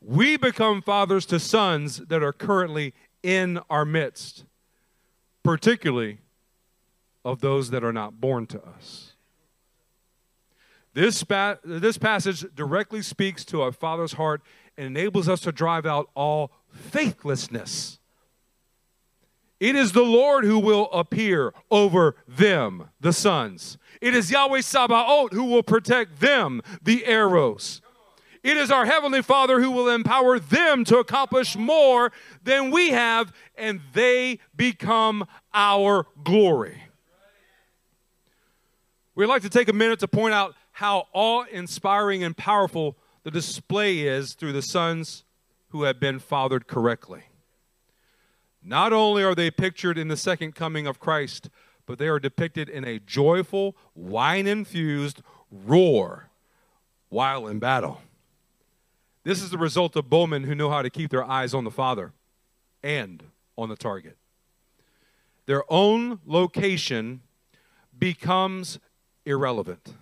[0.00, 4.44] We become fathers to sons that are currently in our midst,
[5.42, 6.18] particularly
[7.24, 9.14] of those that are not born to us.
[10.92, 11.24] This,
[11.64, 14.42] this passage directly speaks to our Father's heart
[14.76, 17.98] and enables us to drive out all faithlessness.
[19.60, 23.78] It is the Lord who will appear over them, the sons.
[24.00, 27.80] It is Yahweh Sabaoth who will protect them, the arrows.
[28.42, 33.32] It is our Heavenly Father who will empower them to accomplish more than we have,
[33.56, 36.82] and they become our glory.
[39.14, 43.30] We'd like to take a minute to point out how awe inspiring and powerful the
[43.30, 45.24] display is through the sons
[45.70, 47.24] who have been fathered correctly.
[48.62, 51.50] Not only are they pictured in the second coming of Christ,
[51.86, 56.30] but they are depicted in a joyful, wine infused roar
[57.08, 58.00] while in battle.
[59.24, 61.70] This is the result of bowmen who know how to keep their eyes on the
[61.70, 62.12] Father
[62.82, 63.22] and
[63.56, 64.16] on the target.
[65.46, 67.22] Their own location
[67.98, 68.78] becomes
[69.24, 69.94] irrelevant.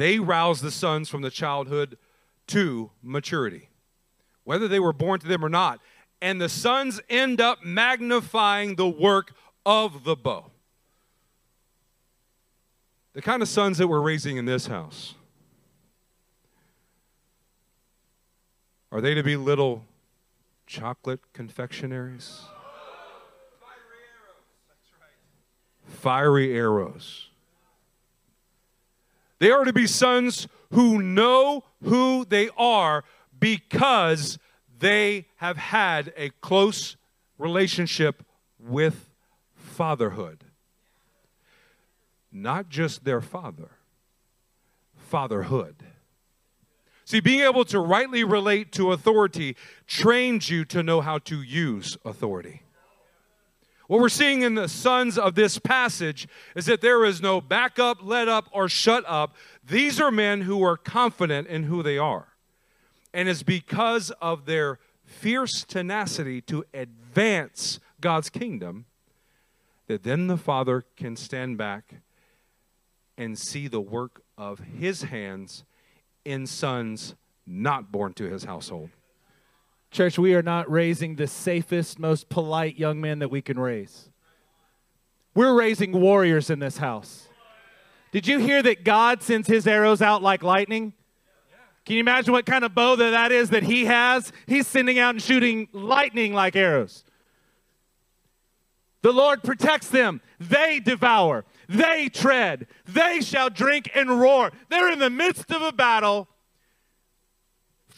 [0.00, 1.98] They rouse the sons from the childhood
[2.46, 3.68] to maturity,
[4.44, 5.78] whether they were born to them or not.
[6.22, 9.34] And the sons end up magnifying the work
[9.66, 10.52] of the bow.
[13.12, 15.16] The kind of sons that we're raising in this house
[18.90, 19.84] are they to be little
[20.66, 22.40] chocolate confectionaries?
[25.84, 27.29] Fiery arrows.
[29.40, 33.04] They are to be sons who know who they are
[33.38, 34.38] because
[34.78, 36.96] they have had a close
[37.38, 38.22] relationship
[38.58, 39.10] with
[39.54, 40.44] fatherhood.
[42.30, 43.70] Not just their father,
[44.94, 45.76] fatherhood.
[47.06, 51.96] See, being able to rightly relate to authority trains you to know how to use
[52.04, 52.62] authority.
[53.90, 57.80] What we're seeing in the sons of this passage is that there is no back
[57.80, 59.34] up, let up, or shut up.
[59.68, 62.28] These are men who are confident in who they are.
[63.12, 68.84] And it's because of their fierce tenacity to advance God's kingdom
[69.88, 71.94] that then the Father can stand back
[73.18, 75.64] and see the work of his hands
[76.24, 78.90] in sons not born to his household.
[79.90, 84.08] Church, we are not raising the safest, most polite young men that we can raise.
[85.34, 87.28] We're raising warriors in this house.
[88.12, 90.92] Did you hear that God sends his arrows out like lightning?
[91.84, 94.32] Can you imagine what kind of bow that, that is that he has?
[94.46, 97.04] He's sending out and shooting lightning like arrows.
[99.02, 100.20] The Lord protects them.
[100.38, 101.44] They devour.
[101.68, 102.66] They tread.
[102.86, 104.52] They shall drink and roar.
[104.68, 106.28] They're in the midst of a battle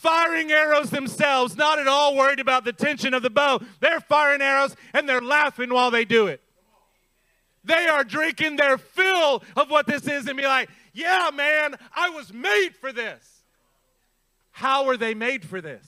[0.03, 3.61] firing arrows themselves, not at all worried about the tension of the bow.
[3.79, 6.41] They're firing arrows and they're laughing while they do it.
[7.65, 12.11] They are drinking their fill of what this is and be like, yeah, man, I
[12.11, 13.45] was made for this.
[14.51, 15.87] How are they made for this?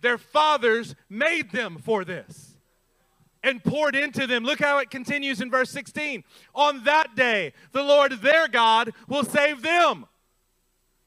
[0.00, 2.58] Their fathers made them for this
[3.42, 4.44] and poured into them.
[4.44, 6.22] Look how it continues in verse 16.
[6.54, 10.06] On that day, the Lord their God will save them.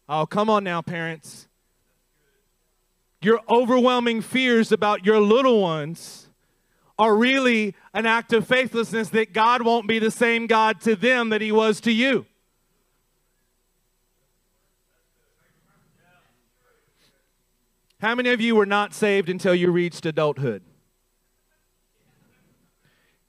[0.09, 1.47] Oh, come on now, parents
[3.21, 6.27] your overwhelming fears about your little ones
[6.97, 11.29] are really an act of faithlessness that God won't be the same God to them
[11.29, 12.25] that He was to you.
[17.99, 20.63] How many of you were not saved until you reached adulthood?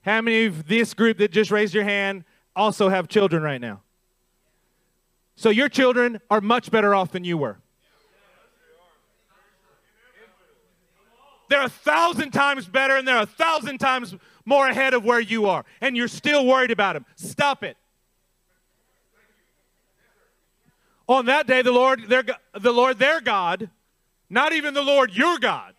[0.02, 2.24] How many of this group that just raised your hand
[2.56, 3.82] also have children right now?
[5.36, 7.61] So your children are much better off than you were.
[11.52, 14.14] They're a thousand times better and they're a thousand times
[14.46, 15.66] more ahead of where you are.
[15.82, 17.04] And you're still worried about them.
[17.14, 17.76] Stop it.
[21.06, 22.24] On that day, the Lord, their,
[22.58, 23.68] the Lord, their God,
[24.30, 25.74] not even the Lord, your God,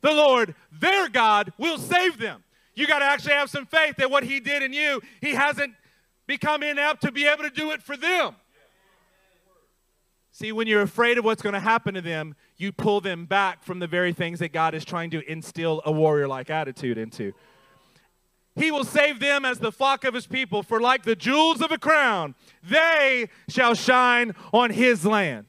[0.00, 2.42] the Lord, their God, will save them.
[2.74, 5.74] You got to actually have some faith that what He did in you, He hasn't
[6.26, 8.34] become inept to be able to do it for them.
[10.32, 13.62] See, when you're afraid of what's going to happen to them, you pull them back
[13.64, 17.32] from the very things that God is trying to instill a warrior like attitude into.
[18.56, 21.72] He will save them as the flock of his people, for like the jewels of
[21.72, 25.46] a crown, they shall shine on his land.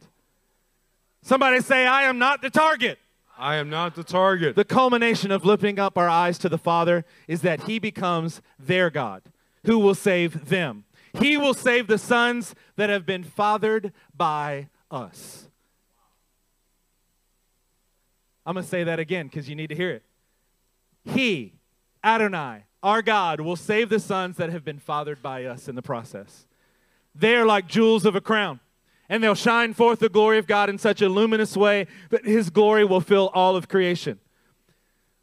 [1.22, 3.00] Somebody say, I am not the target.
[3.38, 4.56] I am not the target.
[4.56, 8.90] The culmination of lifting up our eyes to the Father is that He becomes their
[8.90, 9.24] God
[9.66, 10.86] who will save them.
[11.20, 15.45] He will save the sons that have been fathered by us.
[18.46, 20.04] I'm going to say that again because you need to hear it.
[21.04, 21.54] He,
[22.04, 25.82] Adonai, our God, will save the sons that have been fathered by us in the
[25.82, 26.46] process.
[27.14, 28.60] They are like jewels of a crown,
[29.10, 32.50] and they'll shine forth the glory of God in such a luminous way that His
[32.50, 34.20] glory will fill all of creation.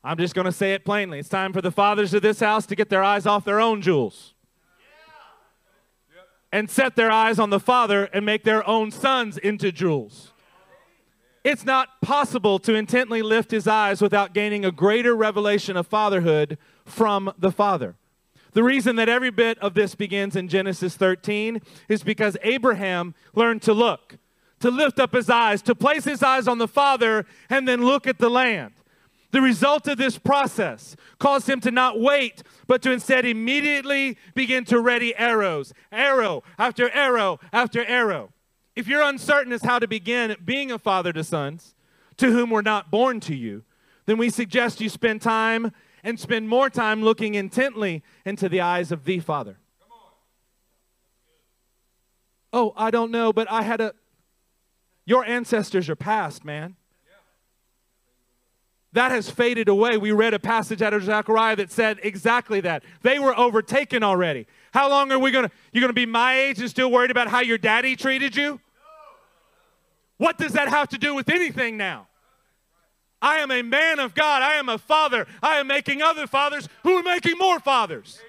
[0.03, 1.21] I'm just going to say it plainly.
[1.21, 3.83] It's time for the fathers of this house to get their eyes off their own
[3.83, 4.35] jewels
[6.53, 10.32] and set their eyes on the Father and make their own sons into jewels.
[11.45, 16.57] It's not possible to intently lift his eyes without gaining a greater revelation of fatherhood
[16.85, 17.97] from the Father.
[18.53, 23.63] The reason that every bit of this begins in Genesis 13 is because Abraham learned
[23.63, 24.19] to look,
[24.61, 28.07] to lift up his eyes, to place his eyes on the Father, and then look
[28.07, 28.75] at the land.
[29.33, 34.65] The result of this process caused him to not wait, but to instead immediately begin
[34.67, 38.33] to ready arrows, arrow after arrow after arrow.
[38.75, 41.75] If you're uncertain as how to begin being a father to sons
[42.17, 43.65] to whom were not born to you,
[44.07, 48.91] then we suggest you spend time and spend more time looking intently into the eyes
[48.91, 49.59] of the Father.
[52.53, 53.95] Oh, I don't know, but I had a.
[55.07, 56.77] Your ancestors are past, man.
[58.93, 59.97] That has faded away.
[59.97, 62.85] We read a passage out of Zechariah that said exactly that.
[63.01, 64.47] They were overtaken already.
[64.73, 67.11] How long are we going to, you're going to be my age and still worried
[67.11, 68.61] about how your daddy treated you?
[70.17, 72.09] What does that have to do with anything now?
[73.21, 74.43] I am a man of God.
[74.43, 75.27] I am a father.
[75.43, 78.21] I am making other fathers who are making more fathers.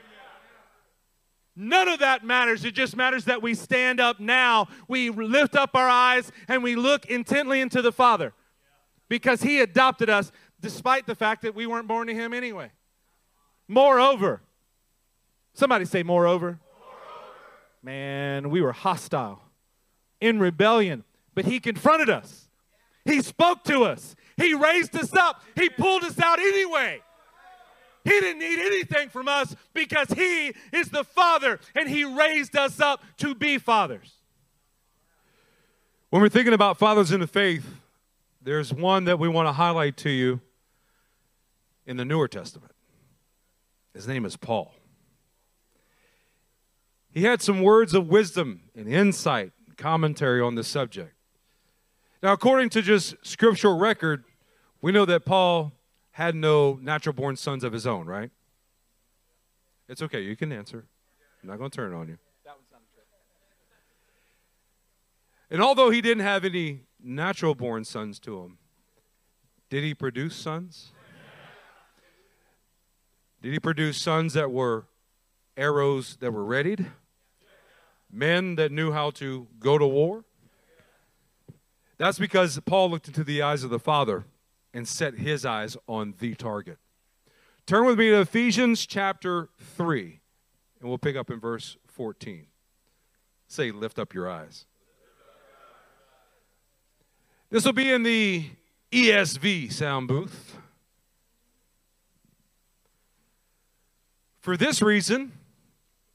[1.56, 2.66] None of that matters.
[2.66, 6.76] It just matters that we stand up now, we lift up our eyes, and we
[6.76, 8.34] look intently into the Father
[9.08, 10.32] because He adopted us
[10.62, 12.72] despite the fact that we weren't born to Him anyway.
[13.68, 14.42] Moreover,
[15.54, 16.60] somebody say, moreover.
[17.82, 19.42] Man, we were hostile,
[20.22, 21.04] in rebellion,
[21.36, 22.48] but He confronted us,
[23.04, 25.44] He spoke to us, he raised us up.
[25.56, 27.02] He pulled us out anyway.
[28.04, 32.80] He didn't need anything from us because He is the Father and He raised us
[32.80, 34.14] up to be fathers.
[36.10, 37.66] When we're thinking about fathers in the faith,
[38.42, 40.42] there's one that we want to highlight to you
[41.86, 42.74] in the Newer Testament.
[43.94, 44.74] His name is Paul.
[47.14, 51.14] He had some words of wisdom and insight, commentary on the subject.
[52.24, 54.24] Now, according to just scriptural record,
[54.82, 55.74] we know that Paul
[56.12, 58.32] had no natural born sons of his own, right?
[59.88, 60.22] It's okay.
[60.22, 60.86] You can answer.
[61.42, 62.18] I'm not going to turn on you.
[65.52, 68.58] And although he didn't have any natural born sons to him,
[69.70, 70.92] did he produce sons?
[73.42, 74.86] Did he produce sons that were
[75.56, 76.88] arrows that were readied?
[78.14, 80.24] Men that knew how to go to war?
[81.98, 84.26] That's because Paul looked into the eyes of the Father
[84.72, 86.78] and set his eyes on the target.
[87.66, 90.20] Turn with me to Ephesians chapter 3,
[90.80, 92.46] and we'll pick up in verse 14.
[93.48, 94.66] Say, lift up your eyes.
[97.50, 98.46] This will be in the
[98.92, 100.58] ESV sound booth.
[104.40, 105.32] For this reason,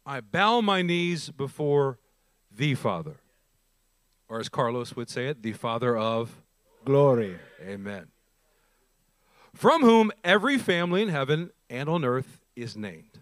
[0.09, 1.99] I bow my knees before
[2.51, 3.17] the Father
[4.29, 6.43] or as Carlos would say it, the Father of
[6.85, 7.37] glory.
[7.63, 8.07] Amen.
[9.55, 13.21] From whom every family in heaven and on earth is named.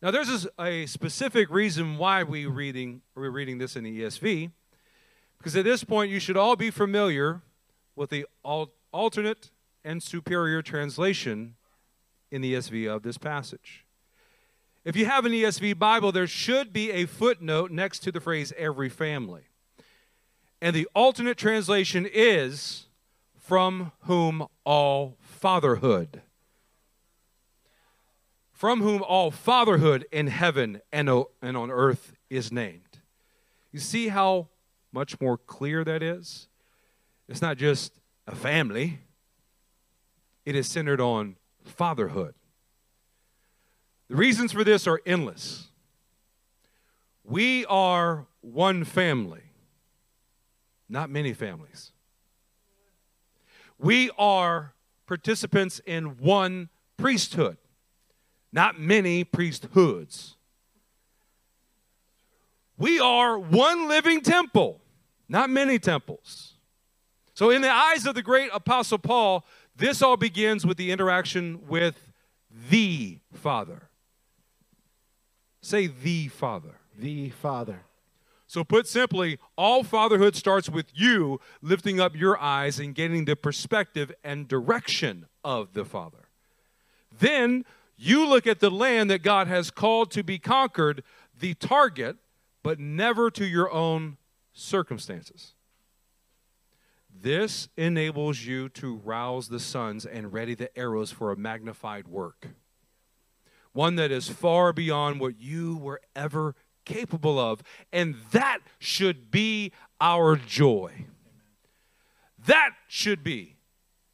[0.00, 4.50] Now, there's a specific reason why we reading we're reading this in the ESV,
[5.38, 7.40] because at this point you should all be familiar
[7.96, 8.26] with the
[8.92, 9.50] alternate
[9.84, 11.54] and superior translation
[12.30, 13.84] in the ESV of this passage.
[14.88, 18.54] If you have an ESV Bible, there should be a footnote next to the phrase
[18.56, 19.42] every family.
[20.62, 22.86] And the alternate translation is
[23.36, 26.22] from whom all fatherhood.
[28.50, 33.00] From whom all fatherhood in heaven and on earth is named.
[33.70, 34.48] You see how
[34.90, 36.48] much more clear that is?
[37.28, 37.92] It's not just
[38.26, 39.00] a family,
[40.46, 42.32] it is centered on fatherhood.
[44.08, 45.68] The reasons for this are endless.
[47.24, 49.42] We are one family
[50.88, 51.92] not many families.
[53.78, 54.74] We are
[55.06, 57.58] participants in one priesthood,
[58.52, 60.36] not many priesthoods.
[62.76, 64.80] We are one living temple,
[65.28, 66.54] not many temples.
[67.34, 69.44] So, in the eyes of the great Apostle Paul,
[69.76, 72.10] this all begins with the interaction with
[72.70, 73.87] the Father.
[75.68, 76.76] Say, the Father.
[76.98, 77.80] The Father.
[78.46, 83.36] So, put simply, all fatherhood starts with you lifting up your eyes and getting the
[83.36, 86.30] perspective and direction of the Father.
[87.18, 87.66] Then
[87.98, 91.02] you look at the land that God has called to be conquered,
[91.38, 92.16] the target,
[92.62, 94.16] but never to your own
[94.54, 95.52] circumstances.
[97.14, 102.48] This enables you to rouse the sons and ready the arrows for a magnified work.
[103.78, 107.62] One that is far beyond what you were ever capable of.
[107.92, 109.70] And that should be
[110.00, 111.04] our joy.
[112.44, 113.54] That should be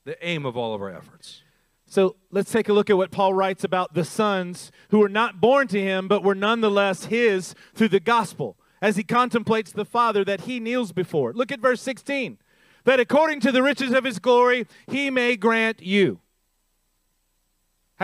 [0.05, 1.41] the aim of all of our efforts.
[1.87, 5.41] So let's take a look at what Paul writes about the sons who were not
[5.41, 10.27] born to him, but were nonetheless his through the gospel, as he contemplates the Father
[10.27, 11.33] that he kneels before.
[11.33, 12.37] Look at verse 16
[12.85, 16.21] that according to the riches of his glory, he may grant you.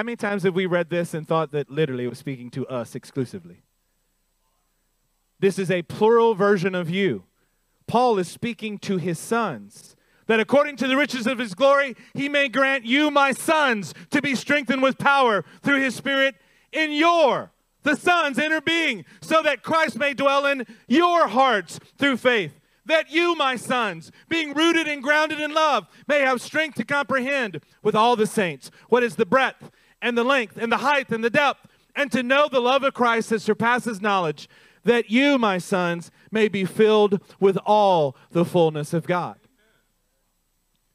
[0.00, 2.66] How many times have we read this and thought that literally it was speaking to
[2.68, 3.64] us exclusively?
[5.38, 7.24] This is a plural version of you.
[7.86, 12.30] Paul is speaking to his sons that according to the riches of his glory, he
[12.30, 16.34] may grant you, my sons, to be strengthened with power through his Spirit
[16.72, 22.16] in your, the Son's inner being, so that Christ may dwell in your hearts through
[22.16, 22.58] faith.
[22.86, 27.60] That you, my sons, being rooted and grounded in love, may have strength to comprehend
[27.82, 29.70] with all the saints what is the breadth
[30.02, 32.94] and the length and the height and the depth, and to know the love of
[32.94, 34.48] Christ that surpasses knowledge
[34.84, 39.38] that you, my sons, may be filled with all the fullness of God.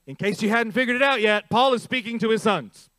[0.07, 2.89] In case you hadn't figured it out yet, Paul is speaking to his sons.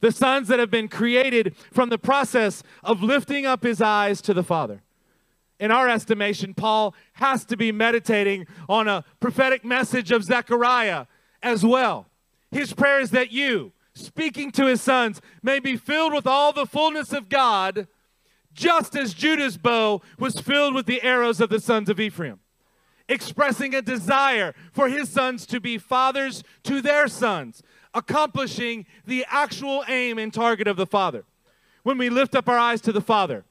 [0.00, 4.34] The sons that have been created from the process of lifting up his eyes to
[4.34, 4.82] the Father.
[5.58, 11.06] In our estimation, Paul has to be meditating on a prophetic message of Zechariah
[11.42, 12.06] as well.
[12.50, 16.66] His prayer is that you, speaking to his sons, may be filled with all the
[16.66, 17.86] fullness of God
[18.52, 22.40] just as Judah's bow was filled with the arrows of the sons of Ephraim,
[23.08, 29.84] expressing a desire for his sons to be fathers to their sons, accomplishing the actual
[29.88, 31.24] aim and target of the Father.
[31.82, 33.44] When we lift up our eyes to the Father,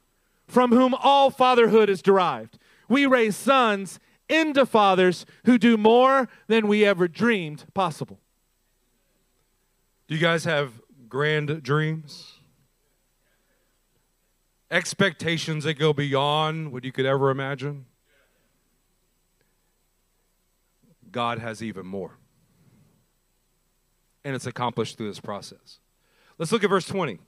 [0.47, 2.57] from whom all fatherhood is derived,
[2.89, 8.19] we raise sons into fathers who do more than we ever dreamed possible.
[10.07, 12.33] Do you guys have grand dreams?
[14.73, 17.85] expectations that go beyond what you could ever imagine.
[21.11, 22.17] God has even more.
[24.25, 25.79] And it's accomplished through this process.
[26.39, 27.19] Let's look at verse 20.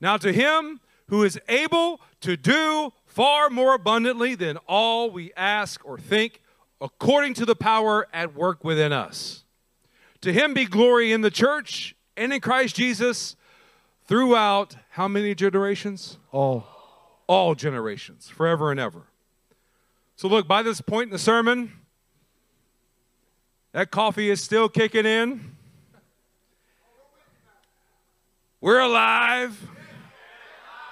[0.00, 5.84] Now, to him who is able to do far more abundantly than all we ask
[5.84, 6.42] or think,
[6.80, 9.44] according to the power at work within us.
[10.22, 13.36] To him be glory in the church and in Christ Jesus
[14.06, 16.18] throughout how many generations?
[16.32, 16.66] All
[17.28, 19.02] all generations, forever and ever.
[20.16, 21.72] So, look, by this point in the sermon,
[23.72, 25.56] that coffee is still kicking in.
[28.60, 29.56] We're alive.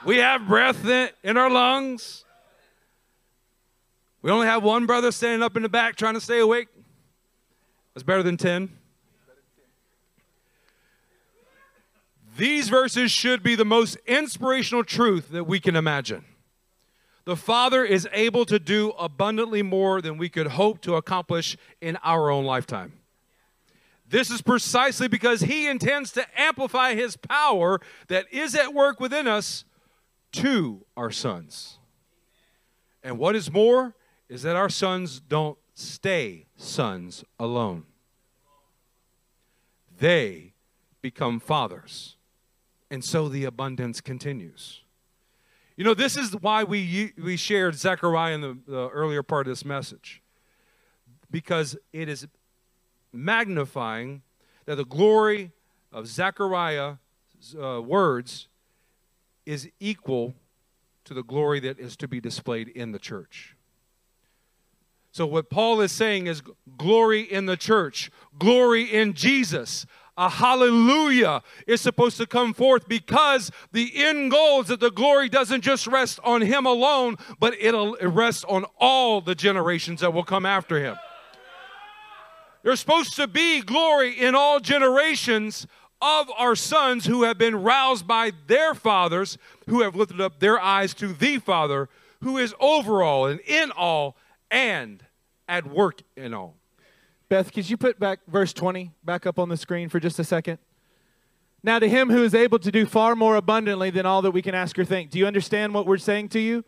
[0.04, 0.86] We have breath
[1.24, 2.24] in our lungs.
[4.22, 6.68] We only have one brother standing up in the back trying to stay awake.
[7.94, 8.70] That's better than 10.
[12.36, 16.24] These verses should be the most inspirational truth that we can imagine.
[17.24, 21.96] The Father is able to do abundantly more than we could hope to accomplish in
[22.04, 22.92] our own lifetime.
[24.08, 29.26] This is precisely because He intends to amplify His power that is at work within
[29.26, 29.64] us
[30.32, 31.78] to our sons.
[33.02, 33.94] And what is more
[34.28, 37.84] is that our sons don't stay sons alone,
[39.98, 40.52] they
[41.00, 42.15] become fathers
[42.90, 44.82] and so the abundance continues.
[45.76, 49.50] You know, this is why we, we shared Zechariah in the, the earlier part of
[49.50, 50.22] this message,
[51.30, 52.26] because it is
[53.12, 54.22] magnifying
[54.64, 55.52] that the glory
[55.92, 56.96] of Zechariah's
[57.60, 58.48] uh, words
[59.44, 60.34] is equal
[61.04, 63.56] to the glory that is to be displayed in the church.
[65.12, 66.42] So, what Paul is saying is
[66.76, 73.50] glory in the church, glory in Jesus, a hallelujah is supposed to come forth because
[73.72, 77.96] the end goal is that the glory doesn't just rest on him alone, but it'll
[78.02, 80.96] rest on all the generations that will come after him.
[82.62, 85.66] There's supposed to be glory in all generations
[86.00, 89.38] of our sons who have been roused by their fathers,
[89.68, 91.88] who have lifted up their eyes to the Father,
[92.22, 94.16] who is over all and in all
[94.50, 95.04] and
[95.48, 96.56] at work in all.
[97.28, 100.24] Beth, could you put back verse 20 back up on the screen for just a
[100.24, 100.58] second?
[101.62, 104.42] Now, to him who is able to do far more abundantly than all that we
[104.42, 105.10] can ask or think.
[105.10, 106.64] Do you understand what we're saying to you?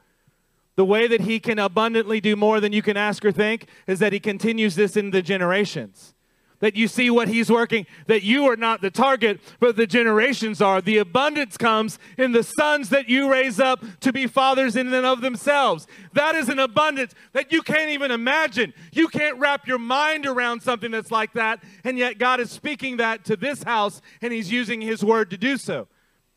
[0.74, 4.00] The way that he can abundantly do more than you can ask or think is
[4.00, 6.14] that he continues this in the generations
[6.60, 10.60] that you see what he's working, that you are not the target, but the generations
[10.60, 10.80] are.
[10.80, 15.06] The abundance comes in the sons that you raise up to be fathers in and
[15.06, 15.86] of themselves.
[16.14, 18.74] That is an abundance that you can't even imagine.
[18.92, 22.96] You can't wrap your mind around something that's like that, and yet God is speaking
[22.96, 25.88] that to this house, and he's using his word to do so.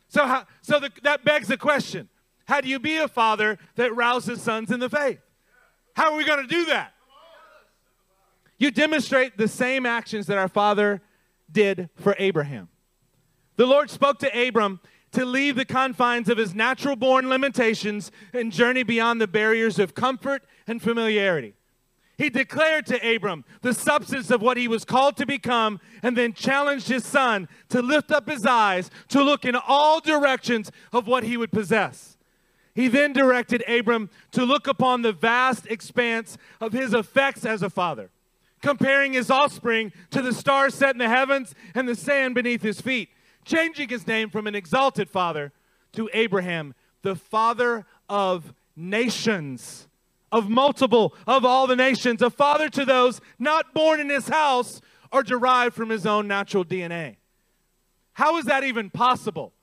[0.07, 2.09] So, how, so the, that begs the question
[2.45, 5.19] how do you be a father that rouses sons in the faith?
[5.95, 6.93] How are we going to do that?
[8.62, 11.01] You demonstrate the same actions that our father
[11.51, 12.70] did for Abraham.
[13.55, 14.82] The Lord spoke to Abram
[15.14, 19.95] to leave the confines of his natural born limitations and journey beyond the barriers of
[19.95, 21.55] comfort and familiarity.
[22.20, 26.32] He declared to Abram the substance of what he was called to become and then
[26.32, 31.24] challenged his son to lift up his eyes to look in all directions of what
[31.24, 32.16] he would possess.
[32.76, 37.70] He then directed Abram to look upon the vast expanse of his effects as a
[37.72, 38.12] father
[38.62, 42.80] comparing his offspring to the stars set in the heavens and the sand beneath his
[42.82, 43.09] feet,
[43.45, 45.51] changing his name from an exalted father
[45.93, 49.88] to Abraham, the father of nations,
[50.32, 54.82] of multiple, of all the nations, a father to those not born in his house
[55.12, 57.18] or derived from his own natural DNA.
[58.14, 59.53] How is that even possible?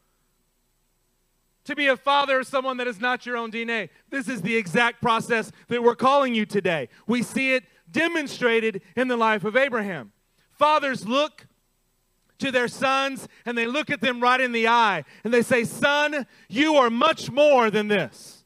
[1.64, 3.90] To be a father of someone that is not your own DNA.
[4.10, 6.88] This is the exact process that we're calling you today.
[7.06, 10.12] We see it demonstrated in the life of Abraham.
[10.52, 11.46] Fathers look
[12.38, 15.64] to their sons and they look at them right in the eye and they say,
[15.64, 18.44] Son, you are much more than this.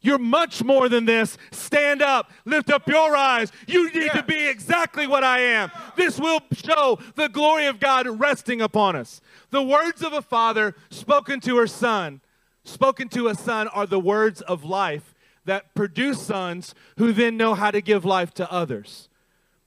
[0.00, 1.38] You're much more than this.
[1.52, 3.52] Stand up, lift up your eyes.
[3.68, 4.14] You need yeah.
[4.14, 5.70] to be exactly what I am.
[5.96, 9.20] This will show the glory of God resting upon us.
[9.50, 12.20] The words of a father spoken to her son,
[12.64, 15.11] spoken to a son, are the words of life
[15.44, 19.08] that produce sons who then know how to give life to others.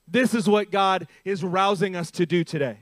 [0.07, 2.79] This is what God is rousing us to do today.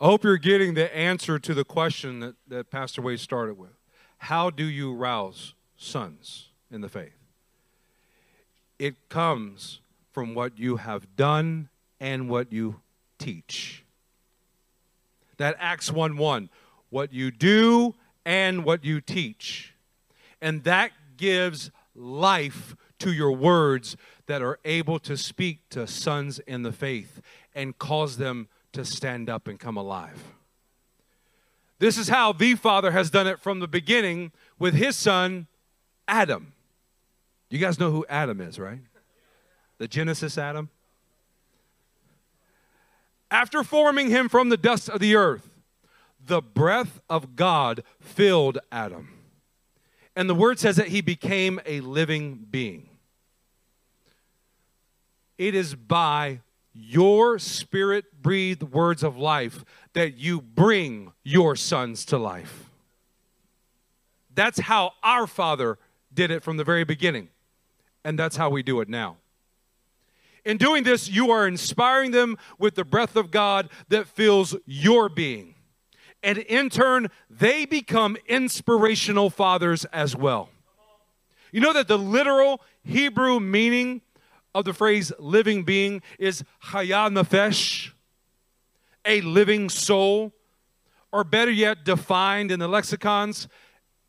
[0.00, 3.70] I hope you're getting the answer to the question that, that Pastor Wade started with.
[4.18, 7.12] How do you rouse sons in the faith?
[8.78, 9.80] It comes
[10.10, 11.68] from what you have done
[12.00, 12.80] and what you
[13.18, 13.84] teach.
[15.36, 16.50] That Acts 1 1,
[16.88, 17.94] what you do
[18.24, 19.69] and what you teach
[20.40, 26.62] and that gives life to your words that are able to speak to sons in
[26.62, 27.20] the faith
[27.54, 30.34] and cause them to stand up and come alive.
[31.78, 35.46] This is how the Father has done it from the beginning with his son,
[36.06, 36.52] Adam.
[37.48, 38.80] You guys know who Adam is, right?
[39.78, 40.68] The Genesis Adam.
[43.30, 45.48] After forming him from the dust of the earth,
[46.24, 49.19] the breath of God filled Adam.
[50.16, 52.88] And the word says that he became a living being.
[55.38, 56.40] It is by
[56.74, 62.70] your spirit breathed words of life that you bring your sons to life.
[64.34, 65.78] That's how our Father
[66.12, 67.28] did it from the very beginning.
[68.04, 69.16] And that's how we do it now.
[70.44, 75.08] In doing this, you are inspiring them with the breath of God that fills your
[75.08, 75.54] being
[76.22, 80.50] and in turn, they become inspirational fathers as well.
[81.52, 84.02] You know that the literal Hebrew meaning
[84.54, 87.90] of the phrase living being is hayah nefesh,
[89.04, 90.32] a living soul,
[91.12, 93.48] or better yet, defined in the lexicons,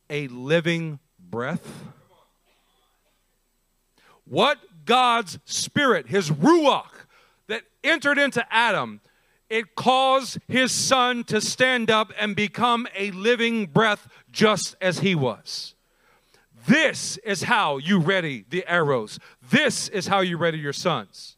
[0.10, 1.86] a living breath.
[4.26, 6.92] What God's Spirit, His Ruach,
[7.48, 9.02] that entered into Adam
[9.52, 15.14] it caused his son to stand up and become a living breath just as he
[15.14, 15.76] was.
[16.68, 19.20] This is how you ready the arrows.
[19.52, 21.36] This is how you ready your sons.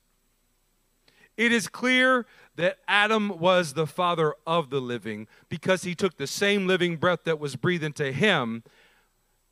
[1.37, 6.27] It is clear that Adam was the father of the living because he took the
[6.27, 8.61] same living breath that was breathed into him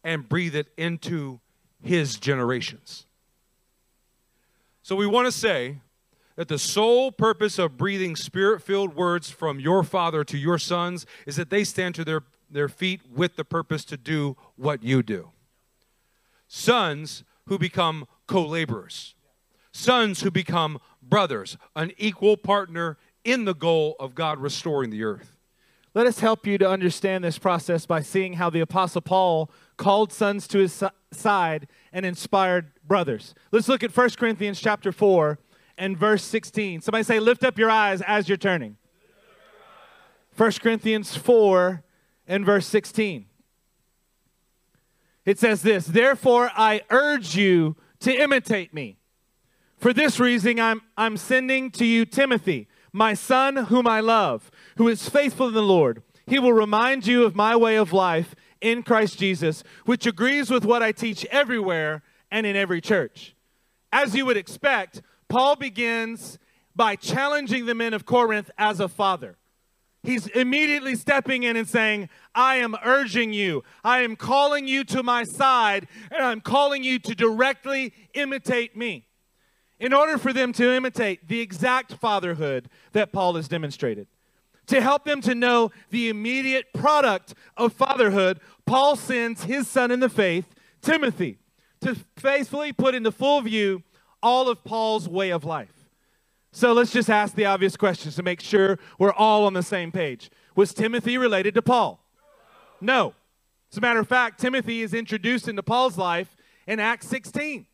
[0.04, 1.40] and breathed it into
[1.82, 3.08] his generations.
[4.84, 5.78] So we want to say
[6.42, 11.06] that the sole purpose of breathing spirit filled words from your father to your sons
[11.28, 15.04] is that they stand to their, their feet with the purpose to do what you
[15.04, 15.30] do.
[16.48, 19.14] Sons who become co laborers,
[19.72, 25.38] sons who become brothers, an equal partner in the goal of God restoring the earth.
[25.94, 30.12] Let us help you to understand this process by seeing how the Apostle Paul called
[30.12, 33.36] sons to his side and inspired brothers.
[33.52, 35.38] Let's look at 1 Corinthians chapter 4
[35.82, 36.82] and verse 16.
[36.82, 38.78] Somebody say, Lift up your eyes as you're turning.
[40.38, 41.84] 1 Corinthians 4
[42.28, 43.26] and verse 16.
[45.26, 49.00] It says this Therefore, I urge you to imitate me.
[49.78, 54.88] For this reason, I'm, I'm sending to you Timothy, my son, whom I love, who
[54.88, 56.04] is faithful in the Lord.
[56.28, 60.64] He will remind you of my way of life in Christ Jesus, which agrees with
[60.64, 63.36] what I teach everywhere and in every church.
[63.92, 65.02] As you would expect,
[65.32, 66.38] Paul begins
[66.76, 69.38] by challenging the men of Corinth as a father.
[70.04, 75.04] He's immediately stepping in and saying, I am urging you, I am calling you to
[75.04, 79.08] my side, and I'm calling you to directly imitate me.
[79.80, 84.08] In order for them to imitate the exact fatherhood that Paul has demonstrated,
[84.68, 90.02] to help them to know the immediate product of fatherhood, Paul sends his son in
[90.02, 91.38] the faith, Timothy,
[91.80, 93.84] to faithfully put into full view
[94.22, 95.90] all of Paul's way of life.
[96.52, 99.92] So let's just ask the obvious questions to make sure we're all on the same
[99.92, 100.30] page.
[100.56, 102.04] Was Timothy related to Paul?
[102.82, 103.14] No.
[103.72, 106.36] As a matter of fact, Timothy is introduced into Paul's life
[106.68, 107.66] in Acts 16.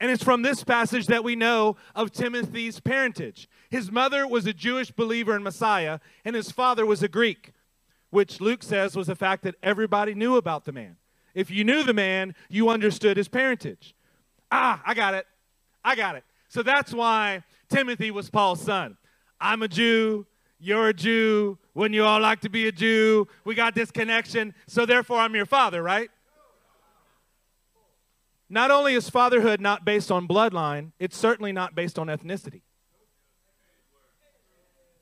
[0.00, 3.48] And it's from this passage that we know of Timothy's parentage.
[3.70, 7.52] His mother was a Jewish believer in Messiah, and his father was a Greek,
[8.10, 10.96] which Luke says was a fact that everybody knew about the man.
[11.34, 13.94] If you knew the man, you understood his parentage.
[14.50, 15.26] Ah, I got it.
[15.86, 16.24] I got it.
[16.48, 18.96] So that's why Timothy was Paul's son.
[19.40, 20.26] I'm a Jew.
[20.58, 21.58] You're a Jew.
[21.74, 23.28] Wouldn't you all like to be a Jew?
[23.44, 24.52] We got this connection.
[24.66, 26.10] So therefore, I'm your father, right?
[28.48, 32.62] Not only is fatherhood not based on bloodline, it's certainly not based on ethnicity.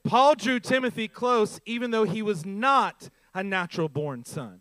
[0.05, 4.61] Paul drew Timothy close even though he was not a natural born son.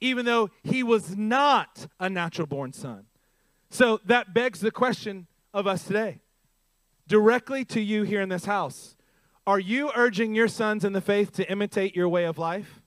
[0.00, 3.04] Even though he was not a natural born son.
[3.70, 6.20] So that begs the question of us today.
[7.06, 8.96] Directly to you here in this house,
[9.46, 12.82] are you urging your sons in the faith to imitate your way of life?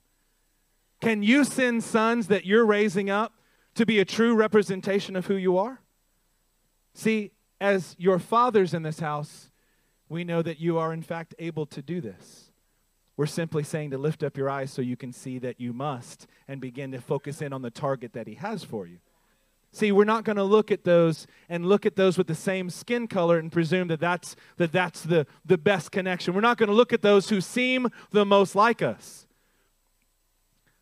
[1.00, 3.34] Can you send sons that you're raising up
[3.74, 5.80] to be a true representation of who you are?
[6.94, 9.50] See, as your fathers in this house,
[10.08, 12.50] we know that you are in fact able to do this.
[13.16, 16.26] We're simply saying to lift up your eyes so you can see that you must
[16.48, 18.98] and begin to focus in on the target that He has for you.
[19.74, 22.70] See, we're not going to look at those and look at those with the same
[22.70, 26.32] skin color and presume that that's, that that's the, the best connection.
[26.32, 29.26] We're not going to look at those who seem the most like us.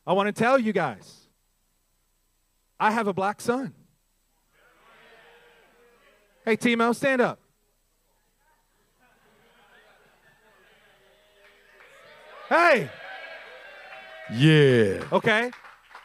[0.07, 1.20] I want to tell you guys
[2.78, 3.72] I have a black son.
[6.45, 7.38] Hey, Timo, stand up.
[12.51, 12.90] Hey.
[14.34, 15.03] Yeah.
[15.11, 15.51] Okay.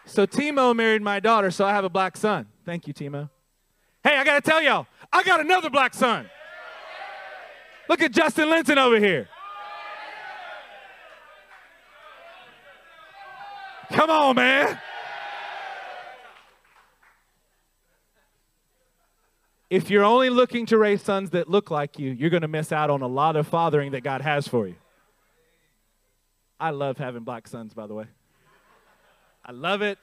[0.06, 2.48] So Timo married my daughter, so I have a black son.
[2.68, 3.30] Thank you, Timo.
[4.04, 6.30] Hey, I got to tell y'all, I got another black son.
[7.88, 9.30] Look at Justin Linton over here.
[13.94, 14.78] Come on, man.
[19.70, 22.74] If you're only looking to raise sons that look like you, you're going to miss
[22.74, 24.76] out on a lot of fathering that God has for you.
[26.60, 28.08] I love having black sons, by the way.
[29.46, 29.98] I love it,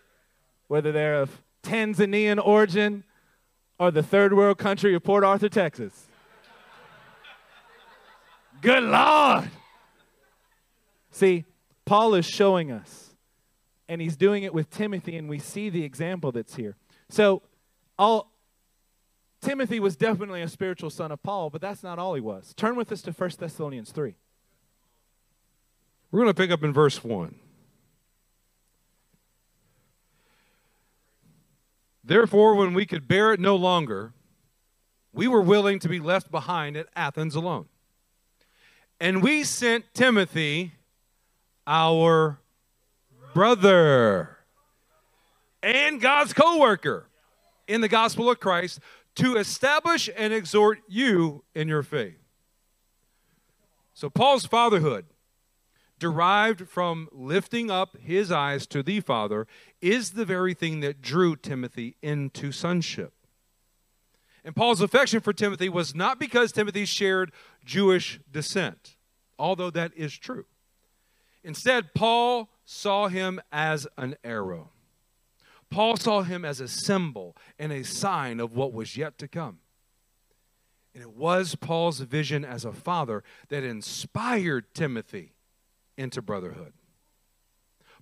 [0.69, 3.05] whether they're of Tanzanian origin
[3.79, 6.07] or the third world country of Port Arthur, Texas.
[8.61, 9.51] Good Lord.
[11.11, 11.45] See,
[11.85, 13.15] Paul is showing us,
[13.89, 16.77] and he's doing it with Timothy, and we see the example that's here.
[17.09, 17.43] So,
[17.99, 18.33] all,
[19.41, 22.55] Timothy was definitely a spiritual son of Paul, but that's not all he was.
[22.55, 24.15] Turn with us to 1 Thessalonians 3.
[26.11, 27.35] We're going to pick up in verse 1.
[32.05, 34.13] Therefore, when we could bear it no longer,
[35.13, 37.67] we were willing to be left behind at Athens alone.
[39.01, 40.73] And we sent Timothy,
[41.67, 42.41] our
[43.33, 44.39] brother,
[45.63, 47.09] and God's co worker
[47.67, 48.81] in the gospel of Christ
[49.17, 52.19] to establish and exhort you in your faith.
[53.95, 55.07] So, Paul's fatherhood
[55.99, 59.47] derived from lifting up his eyes to the Father,
[59.85, 63.13] is the very thing that drew Timothy into sonship.
[64.43, 67.33] And Paul's affection for Timothy was not because Timothy shared
[67.67, 68.97] Jewish descent,
[69.39, 70.47] although that is true.
[71.43, 74.71] Instead, Paul saw him as an arrow.
[75.69, 79.59] Paul saw him as a symbol and a sign of what was yet to come.
[80.95, 85.35] And it was Paul's vision as a father that inspired Timothy
[85.99, 86.73] into brotherhood.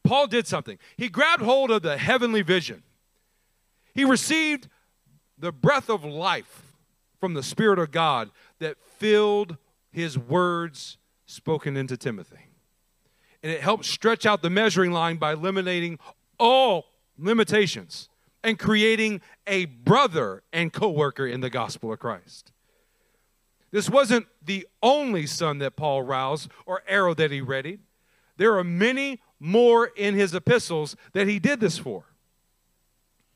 [0.05, 0.79] Paul did something.
[0.97, 2.83] He grabbed hold of the heavenly vision.
[3.95, 4.69] He received
[5.39, 6.63] the breath of life
[7.21, 9.57] from the Spirit of God that filled
[9.91, 12.49] his words spoken into Timothy.
[13.43, 15.99] And it helped stretch out the measuring line by eliminating
[16.39, 16.87] all
[17.19, 18.09] limitations
[18.43, 22.53] and creating a brother and co worker in the gospel of Christ.
[23.71, 27.81] This wasn't the only son that Paul roused or arrow that he readied.
[28.37, 32.05] There are many more in his epistles that he did this for.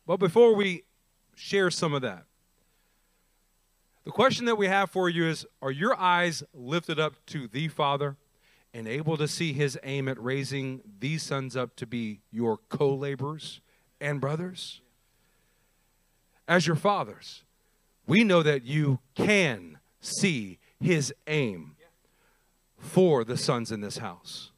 [0.06, 0.84] But before we
[1.34, 2.26] share some of that,
[4.04, 7.66] the question that we have for you is Are your eyes lifted up to the
[7.66, 8.16] Father
[8.72, 12.94] and able to see his aim at raising these sons up to be your co
[12.94, 13.60] laborers
[14.00, 14.80] and brothers?
[16.46, 17.42] As your fathers,
[18.06, 21.74] we know that you can see his aim
[22.78, 24.52] for the sons in this house.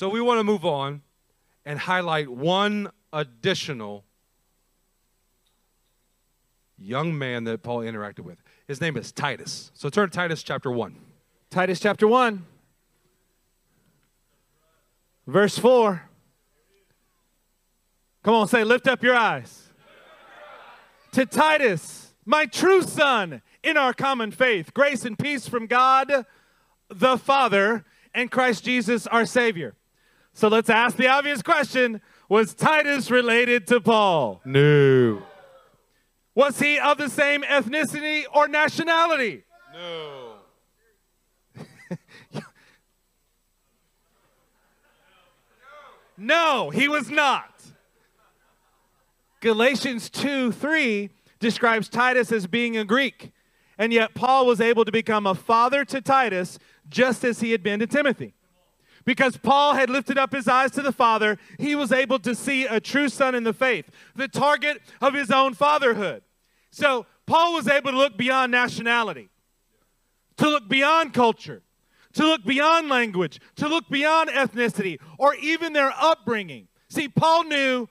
[0.00, 1.02] So we want to move on
[1.66, 4.06] and highlight one additional
[6.78, 8.38] young man that Paul interacted with.
[8.66, 9.70] His name is Titus.
[9.74, 10.96] So turn to Titus chapter 1.
[11.50, 12.46] Titus chapter 1,
[15.26, 16.08] verse 4.
[18.22, 19.68] Come on, say, lift up your eyes.
[21.12, 26.24] To Titus, my true son in our common faith, grace and peace from God
[26.88, 27.84] the Father
[28.14, 29.74] and Christ Jesus our Savior.
[30.40, 34.40] So let's ask the obvious question Was Titus related to Paul?
[34.46, 35.22] No.
[36.34, 39.42] Was he of the same ethnicity or nationality?
[39.74, 40.32] No.
[46.16, 47.62] No, he was not.
[49.40, 53.32] Galatians 2 3 describes Titus as being a Greek,
[53.78, 56.58] and yet Paul was able to become a father to Titus
[56.90, 58.34] just as he had been to Timothy.
[59.10, 62.66] Because Paul had lifted up his eyes to the Father, he was able to see
[62.66, 66.22] a true son in the faith, the target of his own fatherhood.
[66.70, 69.28] So Paul was able to look beyond nationality,
[70.36, 71.62] to look beyond culture,
[72.12, 76.68] to look beyond language, to look beyond ethnicity, or even their upbringing.
[76.88, 77.88] See, Paul knew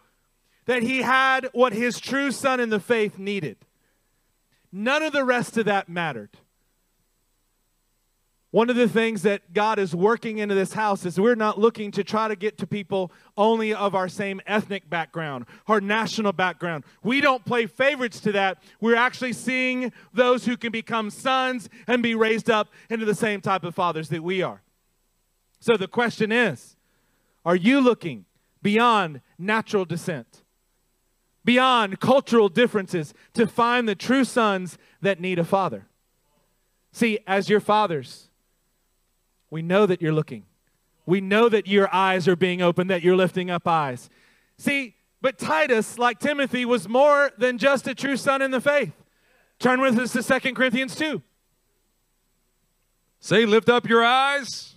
[0.67, 3.57] that he had what his true son in the faith needed.
[4.71, 6.37] None of the rest of that mattered.
[8.51, 11.91] One of the things that God is working into this house is we're not looking
[11.91, 16.83] to try to get to people only of our same ethnic background or national background.
[17.03, 18.63] We don't play favorites to that.
[18.81, 23.39] We're actually seeing those who can become sons and be raised up into the same
[23.39, 24.63] type of fathers that we are.
[25.59, 26.75] So the question is
[27.45, 28.25] are you looking
[28.63, 30.43] beyond natural descent,
[31.45, 35.85] beyond cultural differences to find the true sons that need a father?
[36.91, 38.28] See, as your fathers,
[39.49, 40.45] we know that you're looking.
[41.05, 44.09] We know that your eyes are being opened, that you're lifting up eyes.
[44.57, 48.93] See, but Titus, like Timothy, was more than just a true son in the faith.
[49.57, 51.21] Turn with us to 2 Corinthians 2.
[53.19, 54.75] Say, lift up your eyes.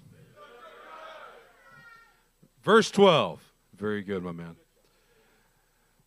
[2.62, 3.40] Verse 12.
[3.76, 4.56] Very good, my man.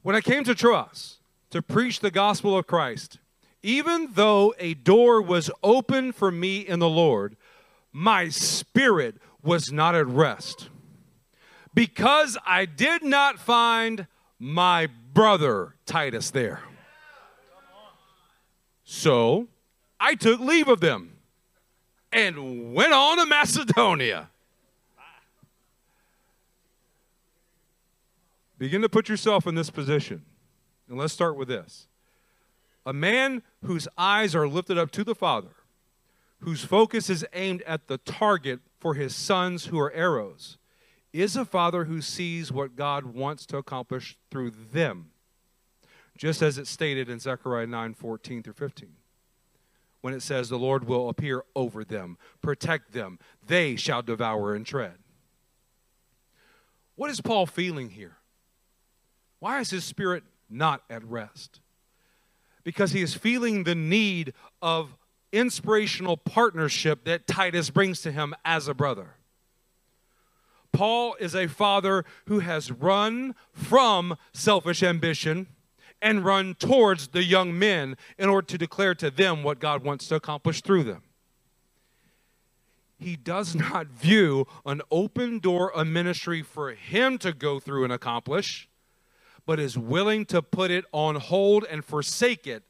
[0.02, 1.18] When I came to Troas
[1.50, 3.20] to preach the gospel of Christ,
[3.64, 7.36] even though a door was open for me in the Lord,
[7.98, 10.68] my spirit was not at rest
[11.74, 16.60] because I did not find my brother Titus there.
[18.84, 19.48] So
[19.98, 21.16] I took leave of them
[22.12, 24.30] and went on to Macedonia.
[28.58, 30.26] Begin to put yourself in this position.
[30.90, 31.88] And let's start with this.
[32.86, 35.55] A man whose eyes are lifted up to the Father
[36.46, 40.60] whose focus is aimed at the target for his sons who are arrows,
[41.12, 45.10] is a father who sees what God wants to accomplish through them,
[46.16, 48.90] just as it's stated in Zechariah 9 14 through 15.
[50.02, 53.18] When it says, The Lord will appear over them, protect them,
[53.48, 55.00] they shall devour and tread.
[56.96, 58.18] What is Paul feeling here?
[59.40, 61.60] Why is his spirit not at rest?
[62.64, 64.96] Because he is feeling the need of
[65.36, 69.16] inspirational partnership that Titus brings to him as a brother.
[70.72, 75.48] Paul is a father who has run from selfish ambition
[76.02, 80.08] and run towards the young men in order to declare to them what God wants
[80.10, 81.04] to accomplish through them.
[82.98, 87.94] He does not view an open door a ministry for him to go through and
[87.94, 88.70] accomplish,
[89.46, 92.64] but is willing to put it on hold and forsake it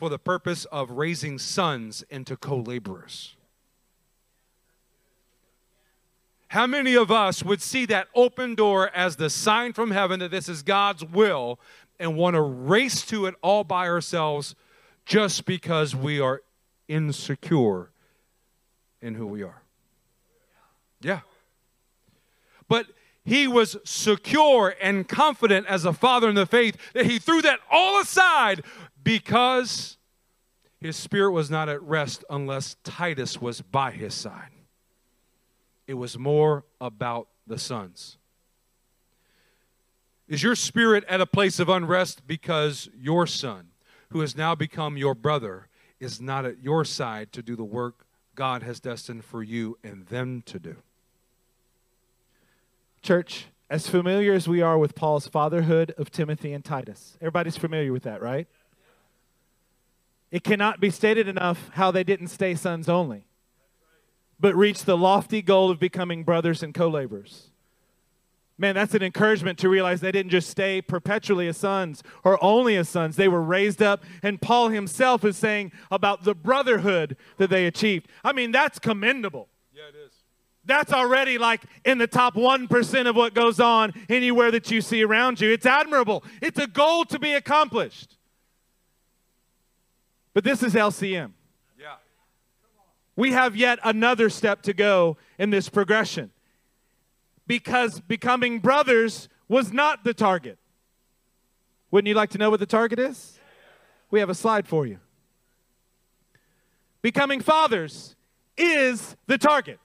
[0.00, 3.36] for the purpose of raising sons into co laborers.
[6.48, 10.30] How many of us would see that open door as the sign from heaven that
[10.30, 11.60] this is God's will
[11.98, 14.54] and want to race to it all by ourselves,
[15.04, 16.40] just because we are
[16.88, 17.90] insecure
[19.02, 19.62] in who we are.
[21.02, 21.20] Yeah.
[22.68, 22.86] But
[23.22, 27.60] he was secure and confident as a father in the faith that he threw that
[27.70, 28.64] all aside
[29.02, 29.96] because
[30.80, 34.50] his spirit was not at rest unless Titus was by his side.
[35.86, 38.16] It was more about the sons.
[40.28, 43.68] Is your spirit at a place of unrest because your son,
[44.10, 45.66] who has now become your brother,
[45.98, 50.06] is not at your side to do the work God has destined for you and
[50.06, 50.76] them to do?
[53.02, 57.92] Church, as familiar as we are with Paul's fatherhood of Timothy and Titus, everybody's familiar
[57.92, 58.46] with that, right?
[60.30, 63.24] It cannot be stated enough how they didn't stay sons only,
[64.38, 67.50] but reached the lofty goal of becoming brothers and co laborers.
[68.56, 72.76] Man, that's an encouragement to realize they didn't just stay perpetually as sons or only
[72.76, 73.16] as sons.
[73.16, 78.08] They were raised up, and Paul himself is saying about the brotherhood that they achieved.
[78.22, 79.48] I mean, that's commendable.
[79.72, 80.12] Yeah, it is.
[80.66, 85.02] That's already like in the top 1% of what goes on anywhere that you see
[85.02, 85.50] around you.
[85.50, 86.22] It's admirable.
[86.42, 88.18] It's a goal to be accomplished.
[90.34, 91.32] But this is LCM.
[91.78, 91.94] Yeah.
[93.16, 96.30] We have yet another step to go in this progression
[97.46, 100.58] because becoming brothers was not the target.
[101.90, 103.38] Wouldn't you like to know what the target is?
[104.10, 105.00] We have a slide for you.
[107.02, 108.14] Becoming fathers
[108.56, 109.80] is the target.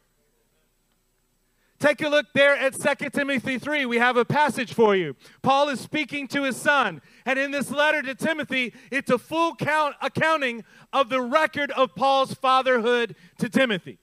[1.80, 3.86] Take a look there at 2 Timothy 3.
[3.86, 5.16] We have a passage for you.
[5.42, 7.02] Paul is speaking to his son.
[7.26, 10.64] And in this letter to Timothy, it's a full count accounting
[10.94, 14.00] of the record of Paul's fatherhood to Timothy.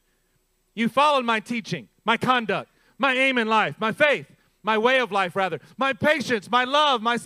[0.74, 4.26] You followed my teaching, my conduct, my aim in life, my faith,
[4.62, 7.18] my way of life, rather, my patience, my love, my.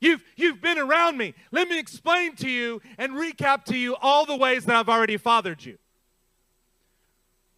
[0.00, 1.34] You've, you've been around me.
[1.50, 5.16] Let me explain to you and recap to you all the ways that I've already
[5.16, 5.76] fathered you.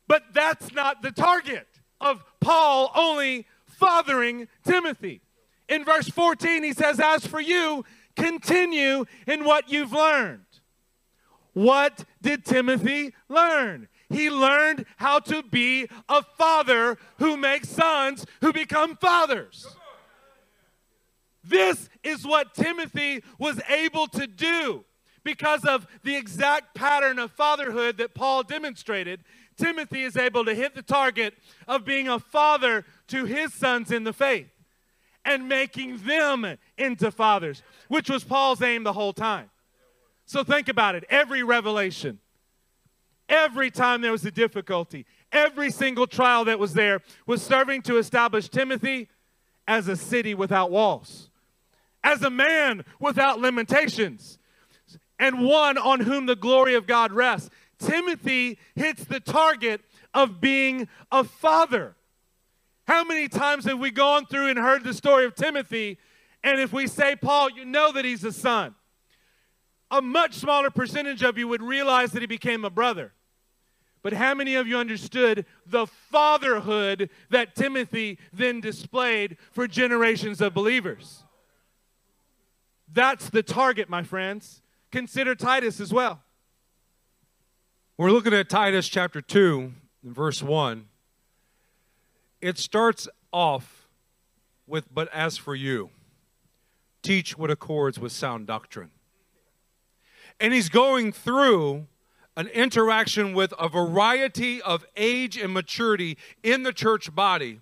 [0.08, 1.66] But that's not the target
[2.00, 5.20] of Paul only fathering Timothy.
[5.68, 7.84] In verse 14, he says, As for you,
[8.16, 10.44] continue in what you've learned.
[11.52, 13.88] What did Timothy learn?
[14.08, 19.66] He learned how to be a father who makes sons who become fathers.
[21.44, 24.84] This is what Timothy was able to do
[25.22, 29.22] because of the exact pattern of fatherhood that Paul demonstrated.
[29.60, 31.34] Timothy is able to hit the target
[31.68, 34.48] of being a father to his sons in the faith
[35.24, 39.50] and making them into fathers, which was Paul's aim the whole time.
[40.24, 41.04] So think about it.
[41.10, 42.20] Every revelation,
[43.28, 47.98] every time there was a difficulty, every single trial that was there was serving to
[47.98, 49.08] establish Timothy
[49.68, 51.30] as a city without walls,
[52.02, 54.38] as a man without limitations,
[55.18, 57.50] and one on whom the glory of God rests.
[57.80, 59.80] Timothy hits the target
[60.14, 61.96] of being a father.
[62.86, 65.98] How many times have we gone through and heard the story of Timothy?
[66.42, 68.74] And if we say Paul, you know that he's a son.
[69.90, 73.12] A much smaller percentage of you would realize that he became a brother.
[74.02, 80.54] But how many of you understood the fatherhood that Timothy then displayed for generations of
[80.54, 81.24] believers?
[82.92, 84.62] That's the target, my friends.
[84.90, 86.22] Consider Titus as well.
[88.00, 89.74] We're looking at Titus chapter 2,
[90.04, 90.86] verse 1.
[92.40, 93.90] It starts off
[94.66, 95.90] with, But as for you,
[97.02, 98.90] teach what accords with sound doctrine.
[100.40, 101.88] And he's going through
[102.38, 107.60] an interaction with a variety of age and maturity in the church body.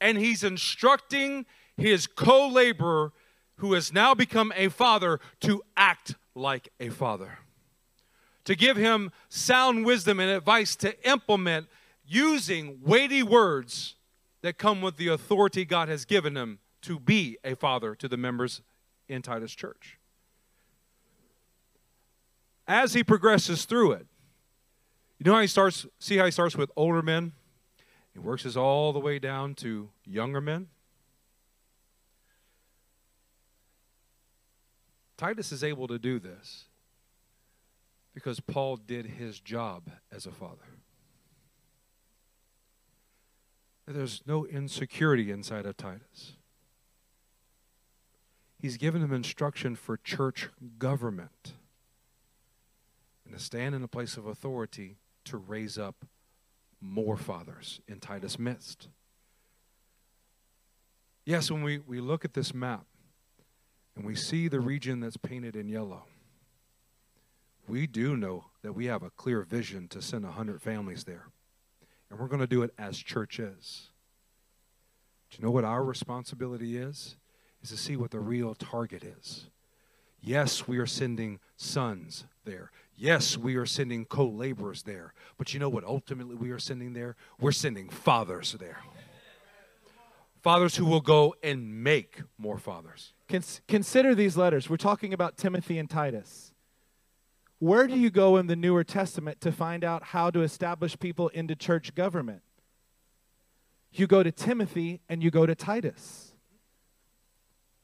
[0.00, 3.10] And he's instructing his co laborer,
[3.56, 7.38] who has now become a father, to act like a father
[8.48, 11.66] to give him sound wisdom and advice to implement
[12.06, 13.96] using weighty words
[14.40, 18.16] that come with the authority God has given him to be a father to the
[18.16, 18.62] members
[19.06, 19.98] in Titus Church.
[22.66, 24.06] As he progresses through it,
[25.18, 27.32] you know how he starts, see how he starts with older men?
[28.14, 30.68] He works his all the way down to younger men.
[35.18, 36.67] Titus is able to do this
[38.18, 40.66] because Paul did his job as a father.
[43.86, 46.32] There's no insecurity inside of Titus.
[48.58, 50.48] He's given him instruction for church
[50.80, 51.52] government
[53.24, 54.96] and to stand in a place of authority
[55.26, 56.04] to raise up
[56.80, 58.88] more fathers in Titus' midst.
[61.24, 62.84] Yes, when we, we look at this map
[63.94, 66.06] and we see the region that's painted in yellow,
[67.68, 71.28] we do know that we have a clear vision to send 100 families there.
[72.10, 73.90] And we're going to do it as churches.
[75.30, 77.16] Do you know what our responsibility is?
[77.62, 79.46] Is to see what the real target is.
[80.20, 82.70] Yes, we are sending sons there.
[82.96, 85.12] Yes, we are sending co laborers there.
[85.36, 87.16] But you know what ultimately we are sending there?
[87.40, 88.78] We're sending fathers there.
[90.42, 93.12] Fathers who will go and make more fathers.
[93.28, 94.70] Cons- consider these letters.
[94.70, 96.52] We're talking about Timothy and Titus.
[97.58, 101.28] Where do you go in the Newer Testament to find out how to establish people
[101.28, 102.42] into church government?
[103.92, 106.34] You go to Timothy and you go to Titus.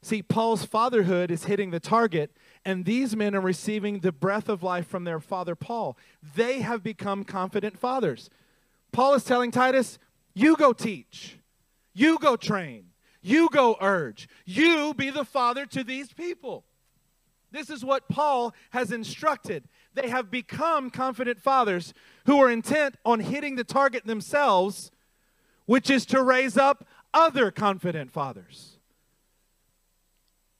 [0.01, 2.31] See, Paul's fatherhood is hitting the target,
[2.63, 5.97] and these men are receiving the breath of life from their father Paul.
[6.35, 8.29] They have become confident fathers.
[8.91, 9.97] Paul is telling Titus,
[10.35, 11.39] You go teach,
[11.91, 16.65] you go train, you go urge, you be the father to these people.
[17.55, 19.63] This is what Paul has instructed.
[19.93, 21.93] They have become confident fathers
[22.25, 24.91] who are intent on hitting the target themselves,
[25.65, 28.77] which is to raise up other confident fathers.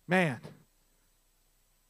[0.07, 0.39] Man,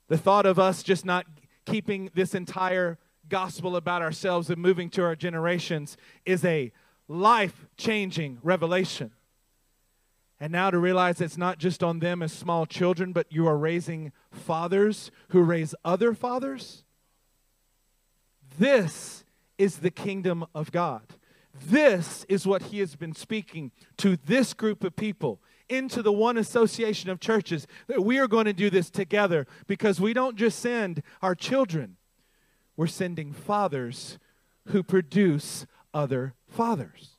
[0.08, 1.28] the thought of us just not
[1.66, 2.98] keeping this entire
[3.30, 6.72] gospel about ourselves and moving to our generations is a
[7.08, 9.12] life changing revelation.
[10.40, 13.58] And now to realize it's not just on them as small children, but you are
[13.58, 16.84] raising fathers who raise other fathers.
[18.58, 19.24] This
[19.58, 21.04] is the kingdom of God.
[21.66, 26.38] This is what he has been speaking to this group of people, into the one
[26.38, 30.60] association of churches, that we are going to do this together because we don't just
[30.60, 31.96] send our children,
[32.76, 34.20] we're sending fathers
[34.68, 37.15] who produce other fathers.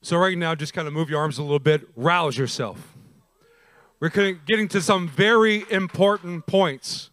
[0.00, 2.96] So, right now, just kind of move your arms a little bit, rouse yourself.
[4.00, 7.10] We're getting to some very important points.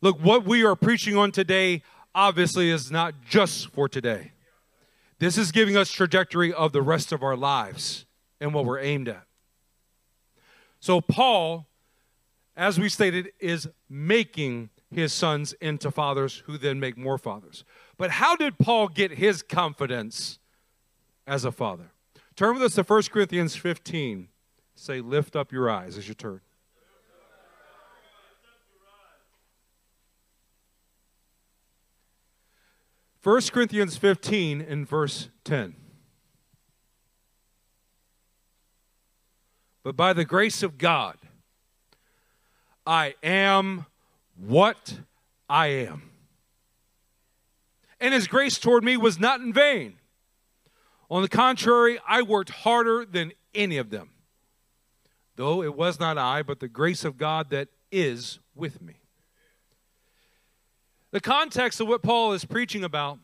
[0.00, 4.32] Look, what we are preaching on today obviously is not just for today.
[5.20, 8.04] This is giving us trajectory of the rest of our lives
[8.40, 9.24] and what we're aimed at.
[10.80, 11.68] So Paul,
[12.56, 17.64] as we stated, is making his sons into fathers who then make more fathers.
[17.96, 20.39] But how did Paul get his confidence
[21.26, 21.90] as a father?
[22.36, 24.28] Turn with us to 1 Corinthians 15.
[24.74, 26.40] Say, lift up your eyes as you turn.
[33.22, 35.76] 1 Corinthians 15 in verse 10.
[39.82, 41.16] But by the grace of God,
[42.86, 43.84] I am
[44.36, 45.00] what
[45.48, 46.10] I am.
[48.00, 49.99] And his grace toward me was not in vain.
[51.10, 54.10] On the contrary, I worked harder than any of them.
[55.36, 58.94] Though it was not I, but the grace of God that is with me.
[61.10, 63.18] The context of what Paul is preaching about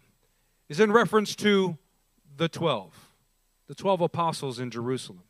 [0.69, 1.79] is in reference to
[2.37, 2.93] the 12,
[3.69, 5.23] the 12 apostles in Jerusalem.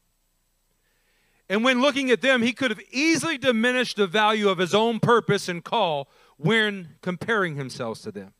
[1.49, 4.99] And when looking at them, he could have easily diminished the value of his own
[4.99, 8.33] purpose and call when comparing himself to them.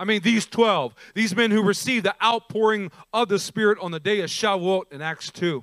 [0.00, 4.00] I mean, these 12, these men who received the outpouring of the Spirit on the
[4.00, 5.62] day of Shavuot in Acts 2,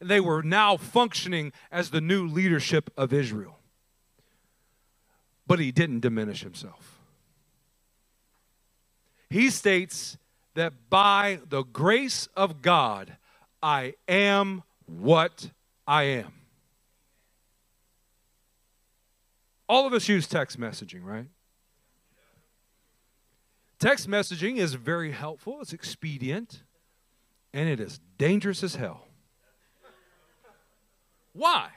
[0.00, 3.58] and they were now functioning as the new leadership of Israel
[5.46, 6.98] but he didn't diminish himself.
[9.28, 10.16] He states
[10.54, 13.16] that by the grace of God,
[13.62, 15.50] I am what
[15.86, 16.32] I am.
[19.68, 21.26] All of us use text messaging, right?
[23.78, 26.62] Text messaging is very helpful, it's expedient,
[27.52, 29.06] and it is dangerous as hell.
[31.32, 31.70] Why?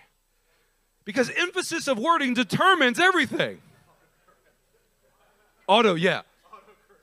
[1.03, 3.59] Because emphasis of wording determines everything.
[5.67, 6.21] Auto, yeah.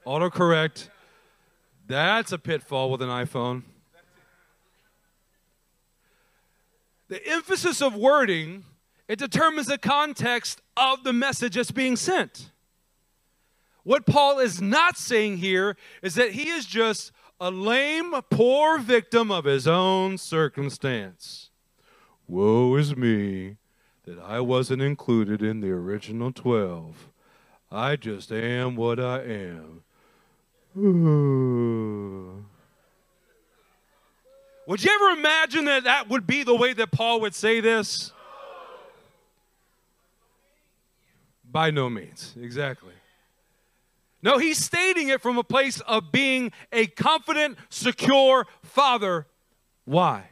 [0.07, 0.89] Autocorrect.
[1.87, 3.63] That's a pitfall with an iPhone.
[7.09, 8.65] The emphasis of wording,
[9.09, 12.51] it determines the context of the message that's being sent.
[13.85, 19.31] What Paul is not saying here is that he is just a lame, poor victim
[19.31, 21.51] of his own circumstance.
[22.27, 23.57] Woe is me
[24.05, 27.11] that I wasn't included in the original 12.
[27.71, 29.83] I just am what I am.
[34.67, 38.13] Would you ever imagine that that would be the way that Paul would say this?
[41.45, 42.95] By no means, exactly.
[44.25, 49.27] No, he's stating it from a place of being a confident, secure father.
[49.85, 50.31] Why?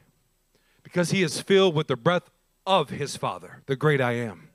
[0.83, 2.31] Because he is filled with the breath
[2.67, 4.49] of his Father, the great I am.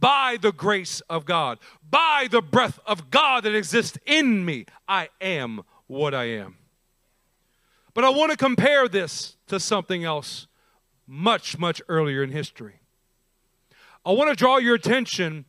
[0.00, 4.66] by the grace of God, by the breath of God that exists in me.
[4.88, 6.56] I am what I am.
[7.94, 10.46] But I want to compare this to something else
[11.06, 12.80] much, much earlier in history.
[14.04, 15.46] I want to draw your attention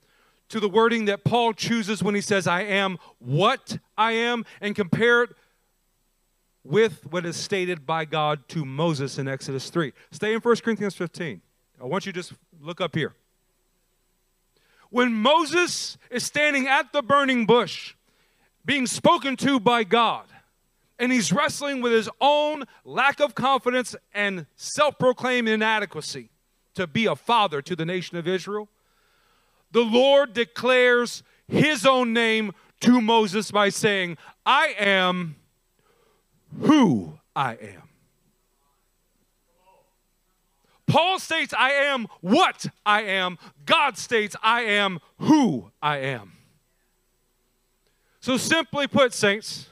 [0.50, 4.76] to the wording that Paul chooses when he says, I am what I am, and
[4.76, 5.30] compare it
[6.64, 9.94] with what is stated by God to Moses in Exodus 3.
[10.12, 11.42] Stay in 1 Corinthians 15.
[11.82, 13.16] I want you to just look up here.
[14.90, 17.96] When Moses is standing at the burning bush,
[18.66, 20.26] being spoken to by God,
[21.00, 26.30] and he's wrestling with his own lack of confidence and self proclaimed inadequacy
[26.74, 28.70] to be a father to the nation of Israel,
[29.72, 35.36] the Lord declares his own name to Moses by saying, I am
[36.62, 37.84] who I am.
[40.88, 43.38] Paul states, I am what I am.
[43.66, 46.34] God states, I am who I am.
[48.22, 49.70] So, simply put, saints,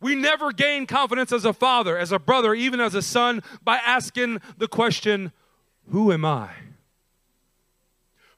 [0.00, 3.76] we never gain confidence as a father, as a brother, even as a son by
[3.76, 5.32] asking the question,
[5.90, 6.50] Who am I?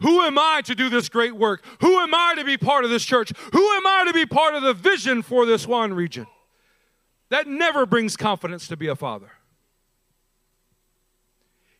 [0.00, 1.64] Who am I to do this great work?
[1.80, 3.32] Who am I to be part of this church?
[3.52, 6.26] Who am I to be part of the vision for this one region?
[7.30, 9.32] That never brings confidence to be a father.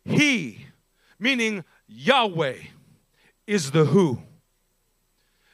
[0.04, 0.66] He,
[1.18, 2.56] meaning Yahweh,
[3.46, 4.20] is the who,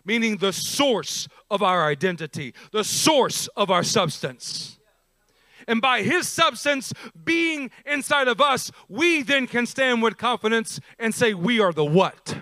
[0.04, 4.78] meaning the source of our identity, the source of our substance.
[5.66, 6.92] And by his substance
[7.24, 11.84] being inside of us, we then can stand with confidence and say, We are the
[11.84, 12.40] what?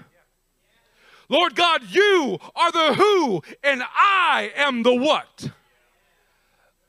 [1.28, 5.50] Lord God, you are the who, and I am the what.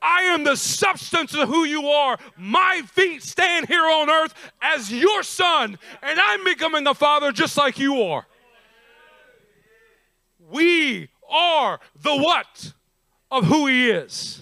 [0.02, 2.18] I am the substance of who you are.
[2.38, 7.58] My feet stand here on earth as your son, and I'm becoming a father just
[7.58, 8.26] like you are.
[10.50, 12.74] We are the what
[13.30, 14.42] of who he is.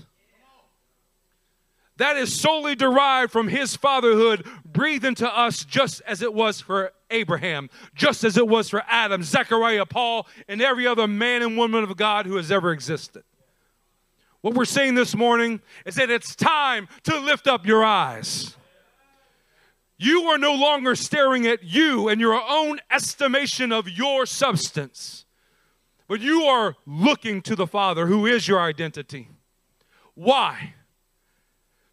[1.97, 6.93] That is solely derived from his fatherhood, breathed into us just as it was for
[7.09, 11.83] Abraham, just as it was for Adam, Zechariah, Paul, and every other man and woman
[11.83, 13.23] of God who has ever existed.
[14.41, 18.55] What we're saying this morning is that it's time to lift up your eyes.
[19.97, 25.25] You are no longer staring at you and your own estimation of your substance,
[26.07, 29.29] but you are looking to the Father who is your identity.
[30.13, 30.75] Why?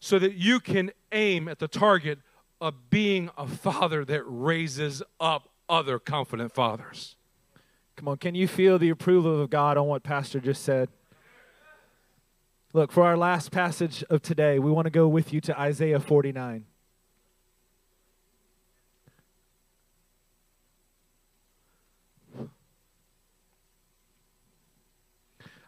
[0.00, 2.18] So that you can aim at the target
[2.60, 7.16] of being a father that raises up other confident fathers.
[7.96, 10.88] Come on, can you feel the approval of God on what Pastor just said?
[12.72, 16.00] Look, for our last passage of today, we want to go with you to Isaiah
[16.00, 16.64] 49.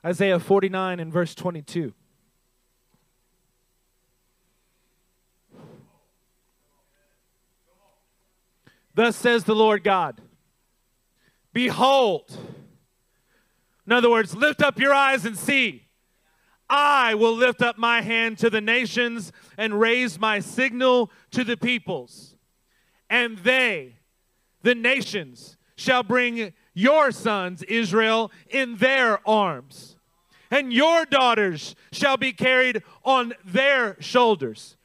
[0.04, 1.92] Isaiah 49 and verse 22.
[8.96, 10.20] Thus says the Lord God
[11.52, 12.36] Behold,
[13.86, 15.84] in other words, lift up your eyes and see.
[16.68, 21.56] I will lift up my hand to the nations and raise my signal to the
[21.56, 22.36] peoples.
[23.08, 23.98] And they,
[24.62, 29.96] the nations, shall bring your sons, Israel, in their arms.
[30.50, 34.76] And your daughters shall be carried on their shoulders.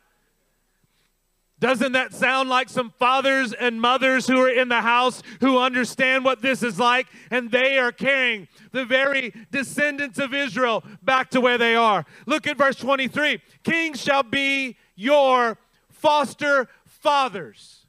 [1.62, 6.26] Doesn't that sound like some fathers and mothers who are in the house who understand
[6.26, 7.06] what this is like?
[7.30, 12.04] And they are carrying the very descendants of Israel back to where they are.
[12.26, 15.60] Look at verse 23 Kings shall be your
[15.92, 17.86] foster fathers.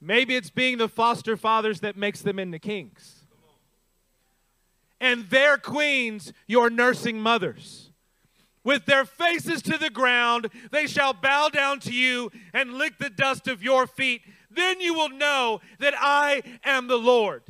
[0.00, 3.15] Maybe it's being the foster fathers that makes them into kings
[5.00, 7.90] and their queens your nursing mothers.
[8.64, 13.10] With their faces to the ground, they shall bow down to you and lick the
[13.10, 14.22] dust of your feet.
[14.50, 17.42] Then you will know that I am the Lord.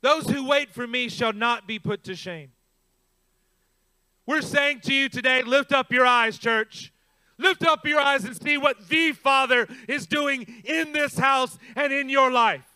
[0.00, 2.50] Those who wait for me shall not be put to shame.
[4.26, 6.92] We're saying to you today lift up your eyes, church.
[7.38, 11.92] Lift up your eyes and see what the Father is doing in this house and
[11.92, 12.73] in your life.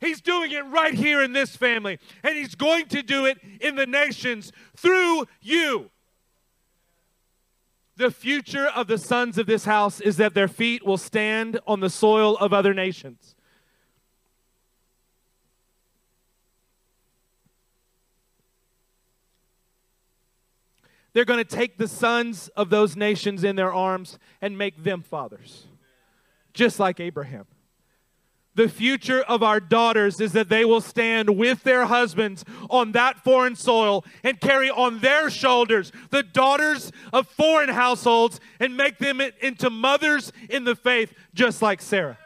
[0.00, 3.74] He's doing it right here in this family, and He's going to do it in
[3.74, 5.90] the nations through you.
[7.96, 11.80] The future of the sons of this house is that their feet will stand on
[11.80, 13.34] the soil of other nations.
[21.18, 25.02] they're going to take the sons of those nations in their arms and make them
[25.02, 25.66] fathers,
[26.54, 27.44] just like Abraham.
[28.58, 33.22] The future of our daughters is that they will stand with their husbands on that
[33.22, 39.20] foreign soil and carry on their shoulders the daughters of foreign households and make them
[39.20, 42.18] into mothers in the faith, just like Sarah.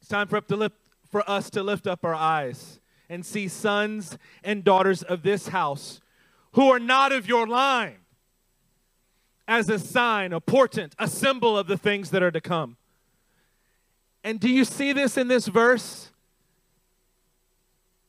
[0.00, 0.74] It's time for, lift,
[1.08, 6.00] for us to lift up our eyes and see sons and daughters of this house
[6.54, 8.01] who are not of your line
[9.52, 12.78] as a sign, a portent, a symbol of the things that are to come.
[14.24, 16.10] And do you see this in this verse?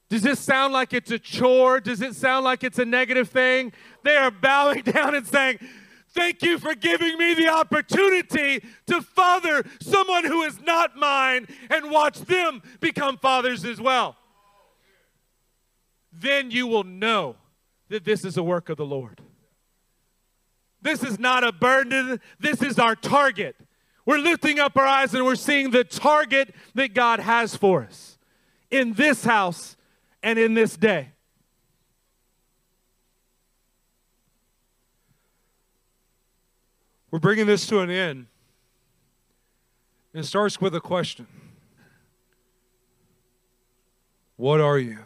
[0.08, 1.82] Does this sound like it's a chore?
[1.82, 3.74] Does it sound like it's a negative thing?
[4.04, 5.60] They are bowing down and saying,
[6.12, 11.92] Thank you for giving me the opportunity to father someone who is not mine and
[11.92, 14.16] watch them become fathers as well.
[16.14, 17.36] Then you will know
[17.90, 19.20] that this is a work of the Lord.
[20.84, 23.56] This is not a burden, this is our target.
[24.06, 28.18] We're lifting up our eyes and we're seeing the target that God has for us
[28.70, 29.78] in this house
[30.22, 31.10] and in this day.
[37.10, 38.26] We're bringing this to an end.
[40.14, 41.28] It starts with a question
[44.36, 45.00] What are you?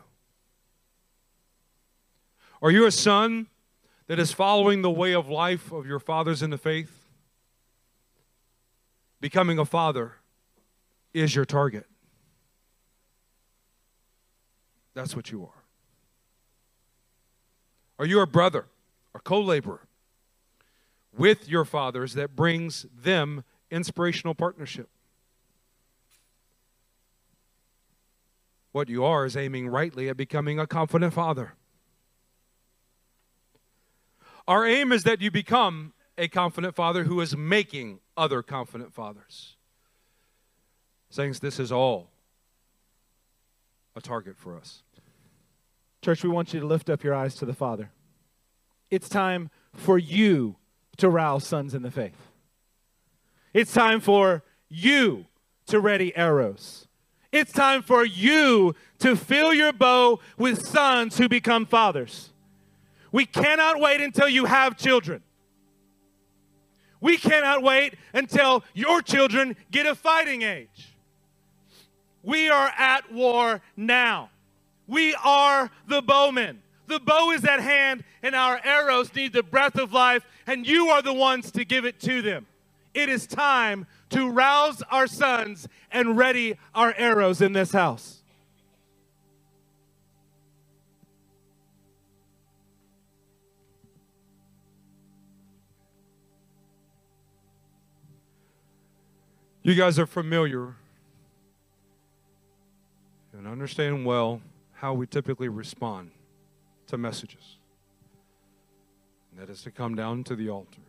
[2.61, 3.47] Are you a son
[4.07, 7.05] that is following the way of life of your fathers in the faith,
[9.19, 10.13] becoming a father
[11.13, 11.85] is your target.
[14.93, 15.63] That's what you are.
[17.99, 18.65] Are you a brother,
[19.13, 19.81] a co laborer
[21.15, 24.89] with your fathers that brings them inspirational partnership?
[28.71, 31.56] What you are is aiming rightly at becoming a confident father.
[34.47, 39.55] Our aim is that you become a confident father who is making other confident fathers.
[41.09, 42.09] Saints, this is all
[43.95, 44.83] a target for us.
[46.01, 47.91] Church, we want you to lift up your eyes to the Father.
[48.89, 50.55] It's time for you
[50.97, 52.31] to rouse sons in the faith.
[53.53, 55.25] It's time for you
[55.67, 56.87] to ready arrows.
[57.31, 62.31] It's time for you to fill your bow with sons who become fathers.
[63.11, 65.23] We cannot wait until you have children.
[66.99, 70.95] We cannot wait until your children get a fighting age.
[72.23, 74.29] We are at war now.
[74.87, 76.61] We are the bowmen.
[76.87, 80.87] The bow is at hand, and our arrows need the breath of life, and you
[80.89, 82.47] are the ones to give it to them.
[82.93, 88.16] It is time to rouse our sons and ready our arrows in this house.
[99.67, 100.75] You guys are familiar
[103.33, 104.39] and understand well
[104.71, 106.11] how we typically respond
[106.87, 107.57] to messages.
[109.29, 110.79] And that is to come down to the altar.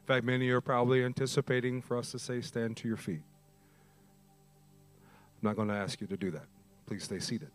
[0.00, 3.22] In fact, many are probably anticipating for us to say, Stand to your feet.
[5.40, 6.46] I'm not going to ask you to do that.
[6.86, 7.52] Please stay seated.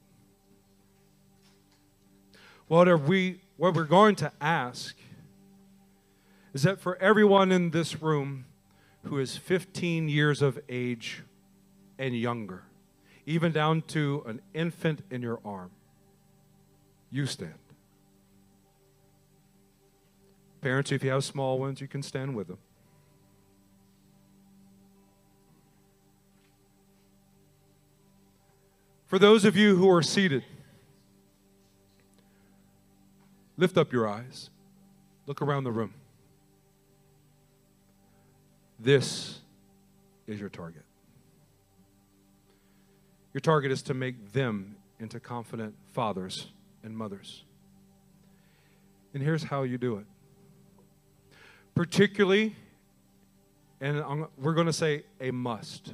[2.70, 4.96] What, are we, what we're going to ask
[6.54, 8.46] is that for everyone in this room,
[9.08, 11.24] who is 15 years of age
[11.98, 12.64] and younger,
[13.26, 15.72] even down to an infant in your arm,
[17.10, 17.54] you stand.
[20.62, 22.58] Parents, if you have small ones, you can stand with them.
[29.06, 30.44] For those of you who are seated,
[33.56, 34.50] lift up your eyes,
[35.26, 35.94] look around the room.
[38.80, 39.40] This
[40.28, 40.84] is your target.
[43.34, 46.48] Your target is to make them into confident fathers
[46.84, 47.44] and mothers.
[49.14, 50.06] And here's how you do it.
[51.76, 52.56] Particularly,
[53.80, 55.94] and I'm, we're going to say a must.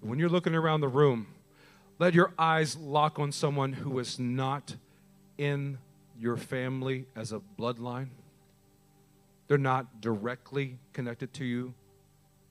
[0.00, 1.28] When you're looking around the room,
[1.98, 4.74] let your eyes lock on someone who is not
[5.38, 5.78] in
[6.18, 8.08] your family as a bloodline
[9.52, 11.74] they're not directly connected to you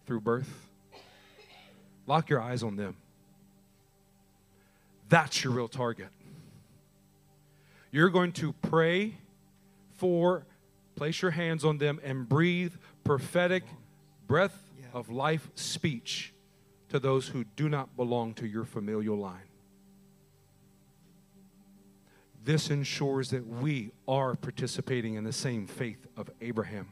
[0.06, 0.68] through birth.
[2.06, 2.95] Lock your eyes on them.
[5.10, 6.10] That's your real target.
[7.90, 9.15] You're going to pray
[9.95, 10.45] for,
[10.95, 13.64] place your hands on them, and breathe prophetic
[14.28, 16.36] breath of life speech
[16.90, 19.51] to those who do not belong to your familial line.
[22.43, 26.91] This ensures that we are participating in the same faith of Abraham.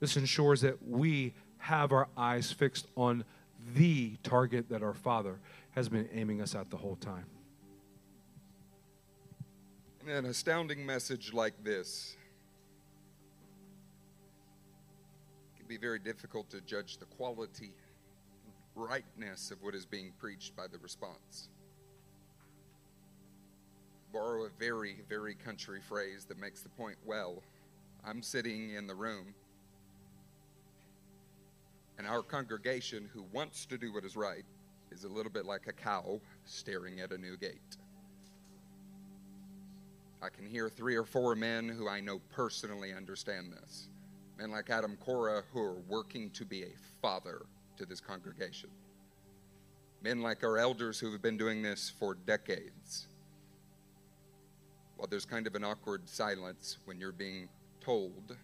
[0.00, 3.24] This ensures that we have our eyes fixed on
[3.74, 5.38] the target that our Father
[5.72, 7.26] has been aiming us at the whole time.
[10.00, 12.16] And an astounding message like this
[15.54, 17.72] it can be very difficult to judge the quality
[18.74, 21.48] rightness of what is being preached by the response.
[24.12, 27.42] Borrow a very, very country phrase that makes the point well.
[28.04, 29.34] I'm sitting in the room,
[31.98, 34.44] and our congregation, who wants to do what is right,
[34.90, 37.76] is a little bit like a cow staring at a new gate.
[40.22, 43.88] I can hear three or four men who I know personally understand this.
[44.38, 46.72] Men like Adam Cora who are working to be a
[47.02, 47.42] father
[47.76, 48.70] to this congregation.
[50.02, 53.06] Men like our elders who have been doing this for decades.
[54.98, 57.48] Well, there's kind of an awkward silence when you're being
[57.80, 58.36] told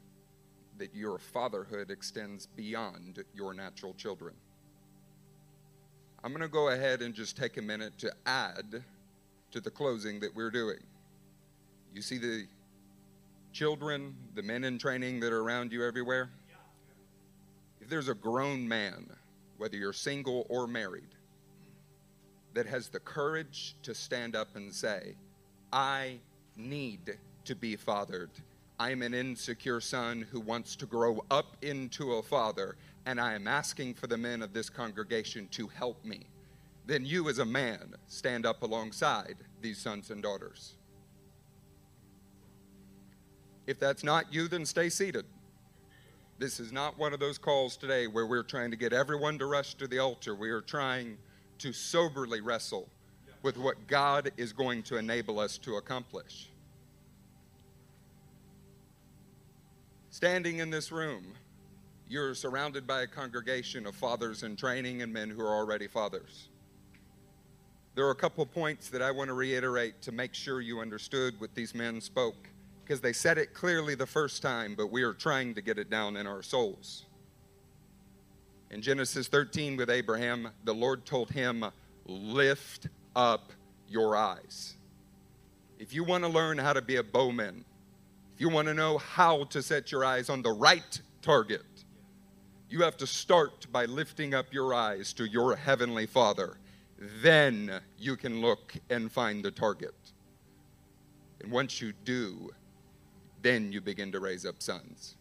[0.78, 4.35] that your fatherhood extends beyond your natural children.
[6.22, 8.85] I'm going to go ahead and just take a minute to add
[9.51, 10.78] to the closing that we're doing.
[11.93, 12.47] You see the
[13.52, 16.31] children, the men in training that are around you everywhere?
[17.81, 19.10] If there's a grown man,
[19.59, 21.14] whether you're single or married,
[22.55, 25.16] that has the courage to stand up and say,
[25.72, 26.20] I
[26.56, 28.31] need to be fathered.
[28.78, 32.76] I'm an insecure son who wants to grow up into a father,
[33.06, 36.26] and I am asking for the men of this congregation to help me.
[36.86, 40.74] Then you, as a man, stand up alongside these sons and daughters.
[43.66, 45.24] If that's not you, then stay seated.
[46.39, 49.47] This is not one of those calls today where we're trying to get everyone to
[49.47, 50.35] rush to the altar.
[50.35, 51.16] We are trying
[51.59, 52.89] to soberly wrestle
[53.44, 56.48] with what God is going to enable us to accomplish.
[60.08, 61.34] Standing in this room,
[62.08, 66.48] you're surrounded by a congregation of fathers in training and men who are already fathers.
[67.94, 71.38] There are a couple points that I want to reiterate to make sure you understood
[71.38, 72.48] what these men spoke
[72.82, 75.90] because they said it clearly the first time, but we are trying to get it
[75.90, 77.04] down in our souls.
[78.70, 81.64] In Genesis 13 with Abraham, the Lord told him,
[82.06, 83.52] Lift up
[83.88, 84.74] your eyes.
[85.78, 87.64] If you want to learn how to be a bowman,
[88.34, 91.62] if you want to know how to set your eyes on the right target,
[92.68, 96.58] you have to start by lifting up your eyes to your heavenly Father.
[96.98, 99.94] Then you can look and find the target.
[101.40, 102.50] And once you do,
[103.42, 105.16] then you begin to raise up sons.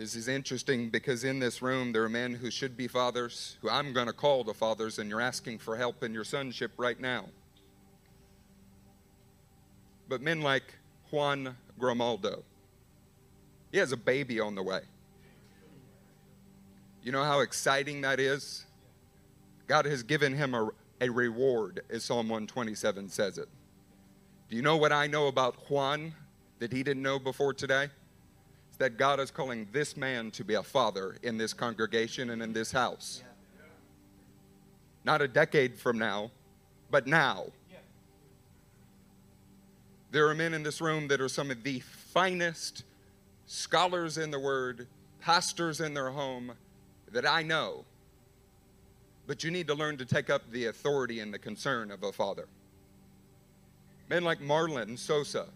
[0.00, 3.68] This is interesting because in this room there are men who should be fathers, who
[3.68, 6.98] I'm going to call the fathers, and you're asking for help in your sonship right
[6.98, 7.26] now.
[10.08, 10.62] But men like
[11.10, 12.44] Juan Grimaldo,
[13.70, 14.80] he has a baby on the way.
[17.02, 18.64] You know how exciting that is?
[19.66, 20.70] God has given him a,
[21.02, 23.50] a reward, as Psalm 127 says it.
[24.48, 26.14] Do you know what I know about Juan
[26.58, 27.90] that he didn't know before today?
[28.80, 32.54] That God is calling this man to be a father in this congregation and in
[32.54, 33.22] this house.
[35.04, 36.30] Not a decade from now,
[36.90, 37.48] but now.
[40.10, 42.84] There are men in this room that are some of the finest
[43.44, 44.88] scholars in the Word,
[45.20, 46.52] pastors in their home
[47.12, 47.84] that I know.
[49.26, 52.12] But you need to learn to take up the authority and the concern of a
[52.12, 52.48] father.
[54.08, 55.48] Men like Marlon Sosa,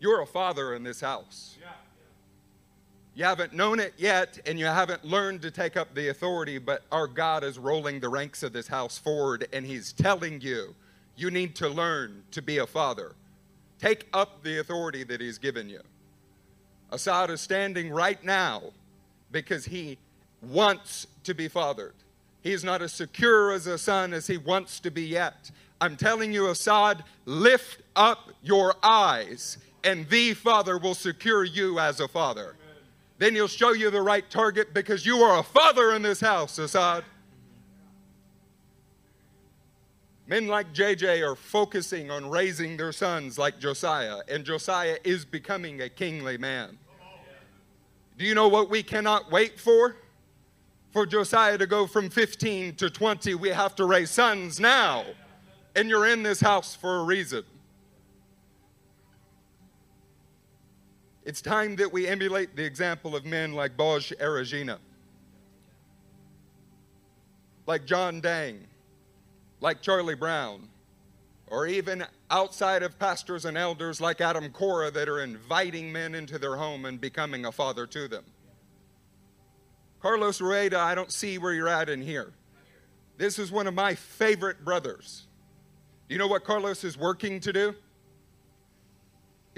[0.00, 1.56] you're a father in this house.
[3.18, 6.84] You haven't known it yet, and you haven't learned to take up the authority, but
[6.92, 10.72] our God is rolling the ranks of this house forward, and He's telling you,
[11.16, 13.16] you need to learn to be a father.
[13.80, 15.80] Take up the authority that He's given you.
[16.92, 18.62] Assad is standing right now
[19.32, 19.98] because he
[20.40, 21.94] wants to be fathered.
[22.40, 25.50] He's not as secure as a son as he wants to be yet.
[25.80, 31.98] I'm telling you, Assad, lift up your eyes, and the Father will secure you as
[31.98, 32.54] a father.
[33.18, 36.58] Then he'll show you the right target because you are a father in this house,
[36.58, 37.04] Assad.
[40.28, 45.80] Men like JJ are focusing on raising their sons like Josiah, and Josiah is becoming
[45.80, 46.78] a kingly man.
[48.18, 49.96] Do you know what we cannot wait for?
[50.90, 55.04] For Josiah to go from 15 to 20, we have to raise sons now.
[55.74, 57.44] And you're in this house for a reason.
[61.28, 64.78] It's time that we emulate the example of men like Boj Eragina,
[67.66, 68.66] like John Dang,
[69.60, 70.70] like Charlie Brown,
[71.48, 76.38] or even outside of pastors and elders like Adam Cora that are inviting men into
[76.38, 78.24] their home and becoming a father to them.
[80.00, 82.32] Carlos Rueda, I don't see where you're at in here.
[83.18, 85.26] This is one of my favorite brothers.
[86.08, 87.74] Do you know what Carlos is working to do?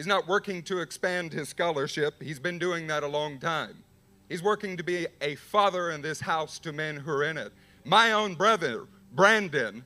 [0.00, 3.84] He's not working to expand his scholarship, he's been doing that a long time.
[4.30, 7.52] He's working to be a father in this house to men who are in it.
[7.84, 9.84] My own brother, Brandon,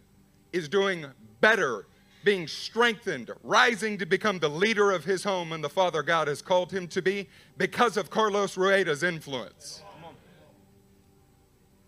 [0.52, 1.04] is doing
[1.40, 1.88] better,
[2.22, 6.40] being strengthened, rising to become the leader of his home and the father God has
[6.40, 7.28] called him to be
[7.58, 9.82] because of Carlos Rueda's influence.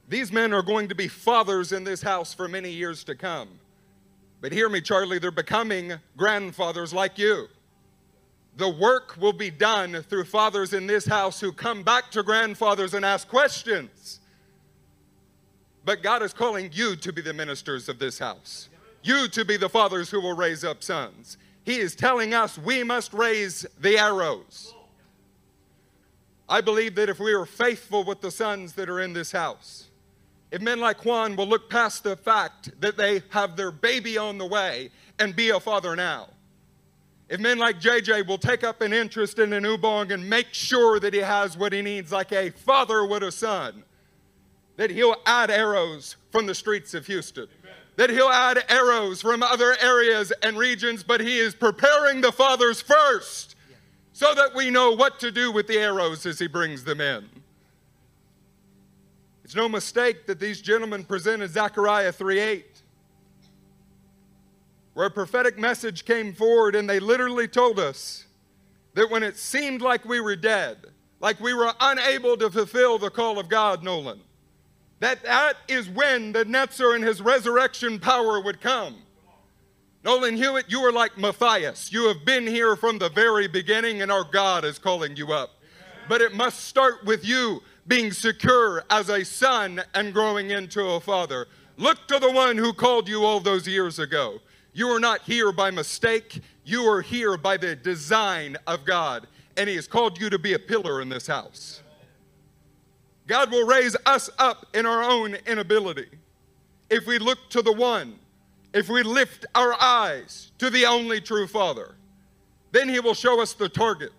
[0.09, 3.61] These men are going to be fathers in this house for many years to come.
[4.41, 7.47] But hear me, Charlie, they're becoming grandfathers like you.
[8.57, 12.95] The work will be done through fathers in this house who come back to grandfathers
[12.95, 14.21] and ask questions.
[15.85, 18.69] But God is calling you to be the ministers of this house,
[19.03, 21.37] you to be the fathers who will raise up sons.
[21.65, 24.75] He is telling us we must raise the arrows.
[26.49, 29.89] I believe that if we are faithful with the sons that are in this house,
[30.51, 34.39] if men like Juan will look past the fact that they have their baby on
[34.39, 36.29] the way and be a father now,
[37.29, 41.01] if men like JJ will take up an interest in a newborn and make sure
[41.01, 43.83] that he has what he needs, like a father would a son,
[44.77, 47.77] that he'll add arrows from the streets of Houston, Amen.
[47.97, 52.81] that he'll add arrows from other areas and regions, but he is preparing the fathers
[52.81, 53.57] first
[54.13, 57.29] so that we know what to do with the arrows as he brings them in.
[59.45, 62.76] It's no mistake that these gentlemen presented Zechariah 3:8,
[64.97, 68.25] where a prophetic message came forward, and they literally told us
[68.95, 70.79] that when it seemed like we were dead,
[71.21, 74.23] like we were unable to fulfill the call of God, Nolan,
[75.01, 78.97] that that is when the Netzer and his resurrection power would come.
[80.03, 81.93] Nolan Hewitt, you are like Matthias.
[81.93, 85.51] You have been here from the very beginning, and our God is calling you up.
[86.09, 91.01] But it must start with you being secure as a son and growing into a
[91.01, 91.49] father.
[91.77, 94.41] Look to the one who called you all those years ago.
[94.77, 99.27] You are not here by mistake, you are here by the design of God,
[99.57, 101.81] and He has called you to be a pillar in this house.
[103.27, 106.11] God will raise us up in our own inability.
[106.91, 108.19] If we look to the one,
[108.75, 111.95] if we lift our eyes to the only true Father,
[112.71, 114.13] then He will show us the target.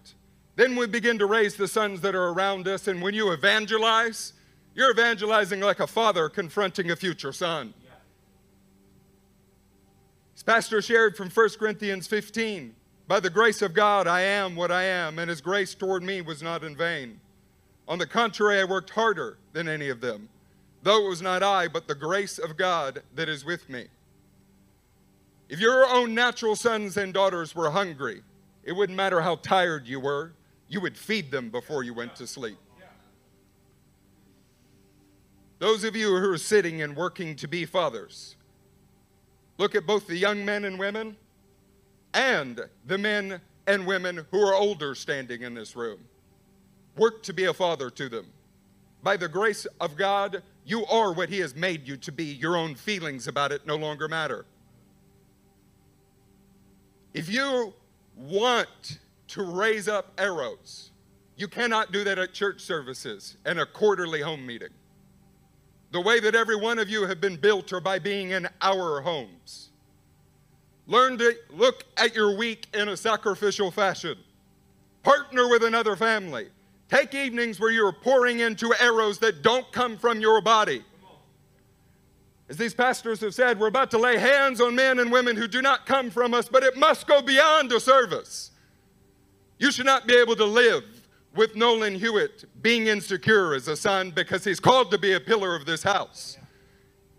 [0.55, 2.88] Then we begin to raise the sons that are around us.
[2.88, 4.34] And when you evangelize,
[4.73, 7.75] you're evangelizing like a father confronting a future son.
[10.48, 12.74] As Pastor shared from 1 Corinthians 15,
[13.06, 16.22] by the grace of God, I am what I am, and his grace toward me
[16.22, 17.19] was not in vain.
[17.86, 20.30] On the contrary, I worked harder than any of them,
[20.84, 23.88] though it was not I, but the grace of God that is with me.
[25.49, 28.22] If your own natural sons and daughters were hungry,
[28.64, 30.32] it wouldn't matter how tired you were,
[30.69, 32.57] you would feed them before you went to sleep.
[35.60, 38.36] Those of you who are sitting and working to be fathers,
[39.57, 41.15] look at both the young men and women
[42.13, 45.99] and the men and women who are older standing in this room.
[46.95, 48.27] Work to be a father to them.
[49.03, 52.25] By the grace of God, you are what He has made you to be.
[52.25, 54.45] Your own feelings about it no longer matter.
[57.13, 57.73] If you
[58.17, 60.91] want to raise up arrows.
[61.35, 64.69] You cannot do that at church services and a quarterly home meeting.
[65.98, 69.02] The way that every one of you have been built are by being in our
[69.02, 69.69] homes.
[70.86, 74.15] Learn to look at your week in a sacrificial fashion.
[75.02, 76.49] Partner with another family.
[76.88, 80.84] Take evenings where you're pouring into arrows that don't come from your body.
[82.48, 85.48] As these pastors have said, we're about to lay hands on men and women who
[85.48, 88.52] do not come from us, but it must go beyond a service.
[89.57, 90.84] You should not be able to live
[91.38, 95.55] with Nolan Hewitt being insecure as a son because he's called to be a pillar
[95.55, 96.38] of this house.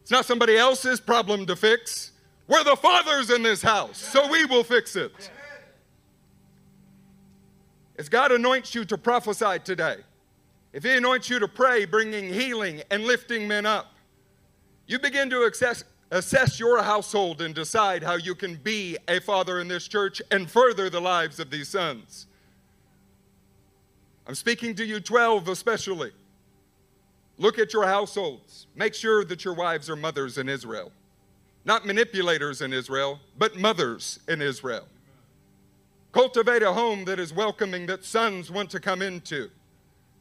[0.03, 2.12] It's not somebody else's problem to fix.
[2.49, 5.31] We're the fathers in this house, so we will fix it.
[7.97, 9.97] As God anoints you to prophesy today,
[10.73, 13.93] if He anoints you to pray, bringing healing and lifting men up,
[14.86, 19.61] you begin to assess, assess your household and decide how you can be a father
[19.61, 22.28] in this church and further the lives of these sons.
[24.29, 26.13] I'm speaking to you 12 especially.
[27.39, 28.67] Look at your households.
[28.75, 30.93] Make sure that your wives are mothers in Israel.
[31.65, 34.87] Not manipulators in Israel, but mothers in Israel.
[36.13, 39.51] Cultivate a home that is welcoming, that sons want to come into,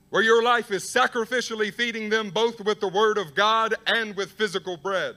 [0.09, 4.31] where your life is sacrificially feeding them both with the Word of God and with
[4.31, 5.15] physical bread.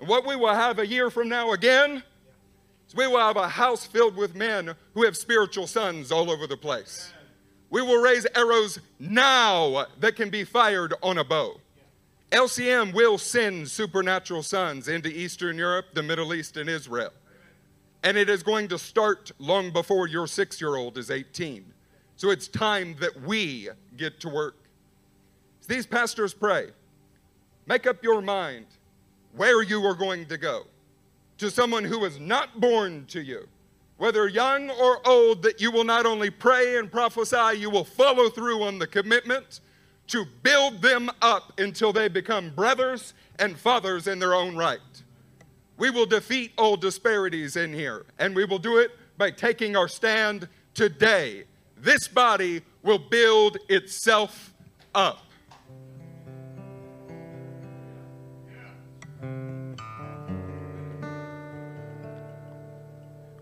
[0.00, 2.02] And what we will have a year from now again
[2.86, 6.46] is we will have a house filled with men who have spiritual sons all over
[6.46, 7.12] the place.
[7.70, 11.60] We will raise arrows now that can be fired on a bow.
[12.32, 17.12] LCM will send supernatural sons into Eastern Europe, the Middle East, and Israel.
[18.02, 21.64] And it is going to start long before your six year old is 18.
[22.16, 24.56] So it's time that we get to work.
[25.66, 26.68] These pastors pray,
[27.66, 28.66] make up your mind
[29.36, 30.64] where you are going to go
[31.38, 33.46] to someone who is not born to you,
[33.98, 38.30] whether young or old, that you will not only pray and prophesy, you will follow
[38.30, 39.60] through on the commitment
[40.06, 44.78] to build them up until they become brothers and fathers in their own right.
[45.76, 49.88] We will defeat all disparities in here, and we will do it by taking our
[49.88, 51.44] stand today.
[51.76, 54.54] This body will build itself
[54.94, 55.27] up.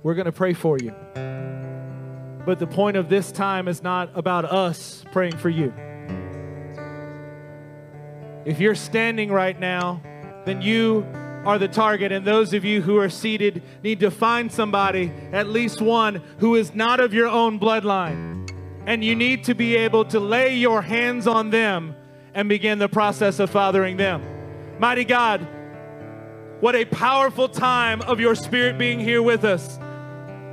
[0.07, 0.95] We're going to pray for you.
[2.47, 5.75] But the point of this time is not about us praying for you.
[8.45, 10.01] If you're standing right now,
[10.45, 11.05] then you
[11.45, 15.49] are the target, and those of you who are seated need to find somebody, at
[15.49, 18.49] least one, who is not of your own bloodline.
[18.87, 21.97] And you need to be able to lay your hands on them
[22.33, 24.23] and begin the process of fathering them.
[24.79, 25.45] Mighty God,
[26.61, 29.81] what a powerful time of your spirit being here with us.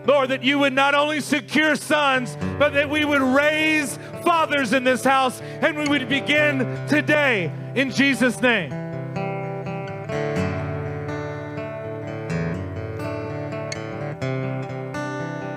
[0.05, 4.84] Lord, that you would not only secure sons, but that we would raise fathers in
[4.84, 8.82] this house and we would begin today in Jesus' name.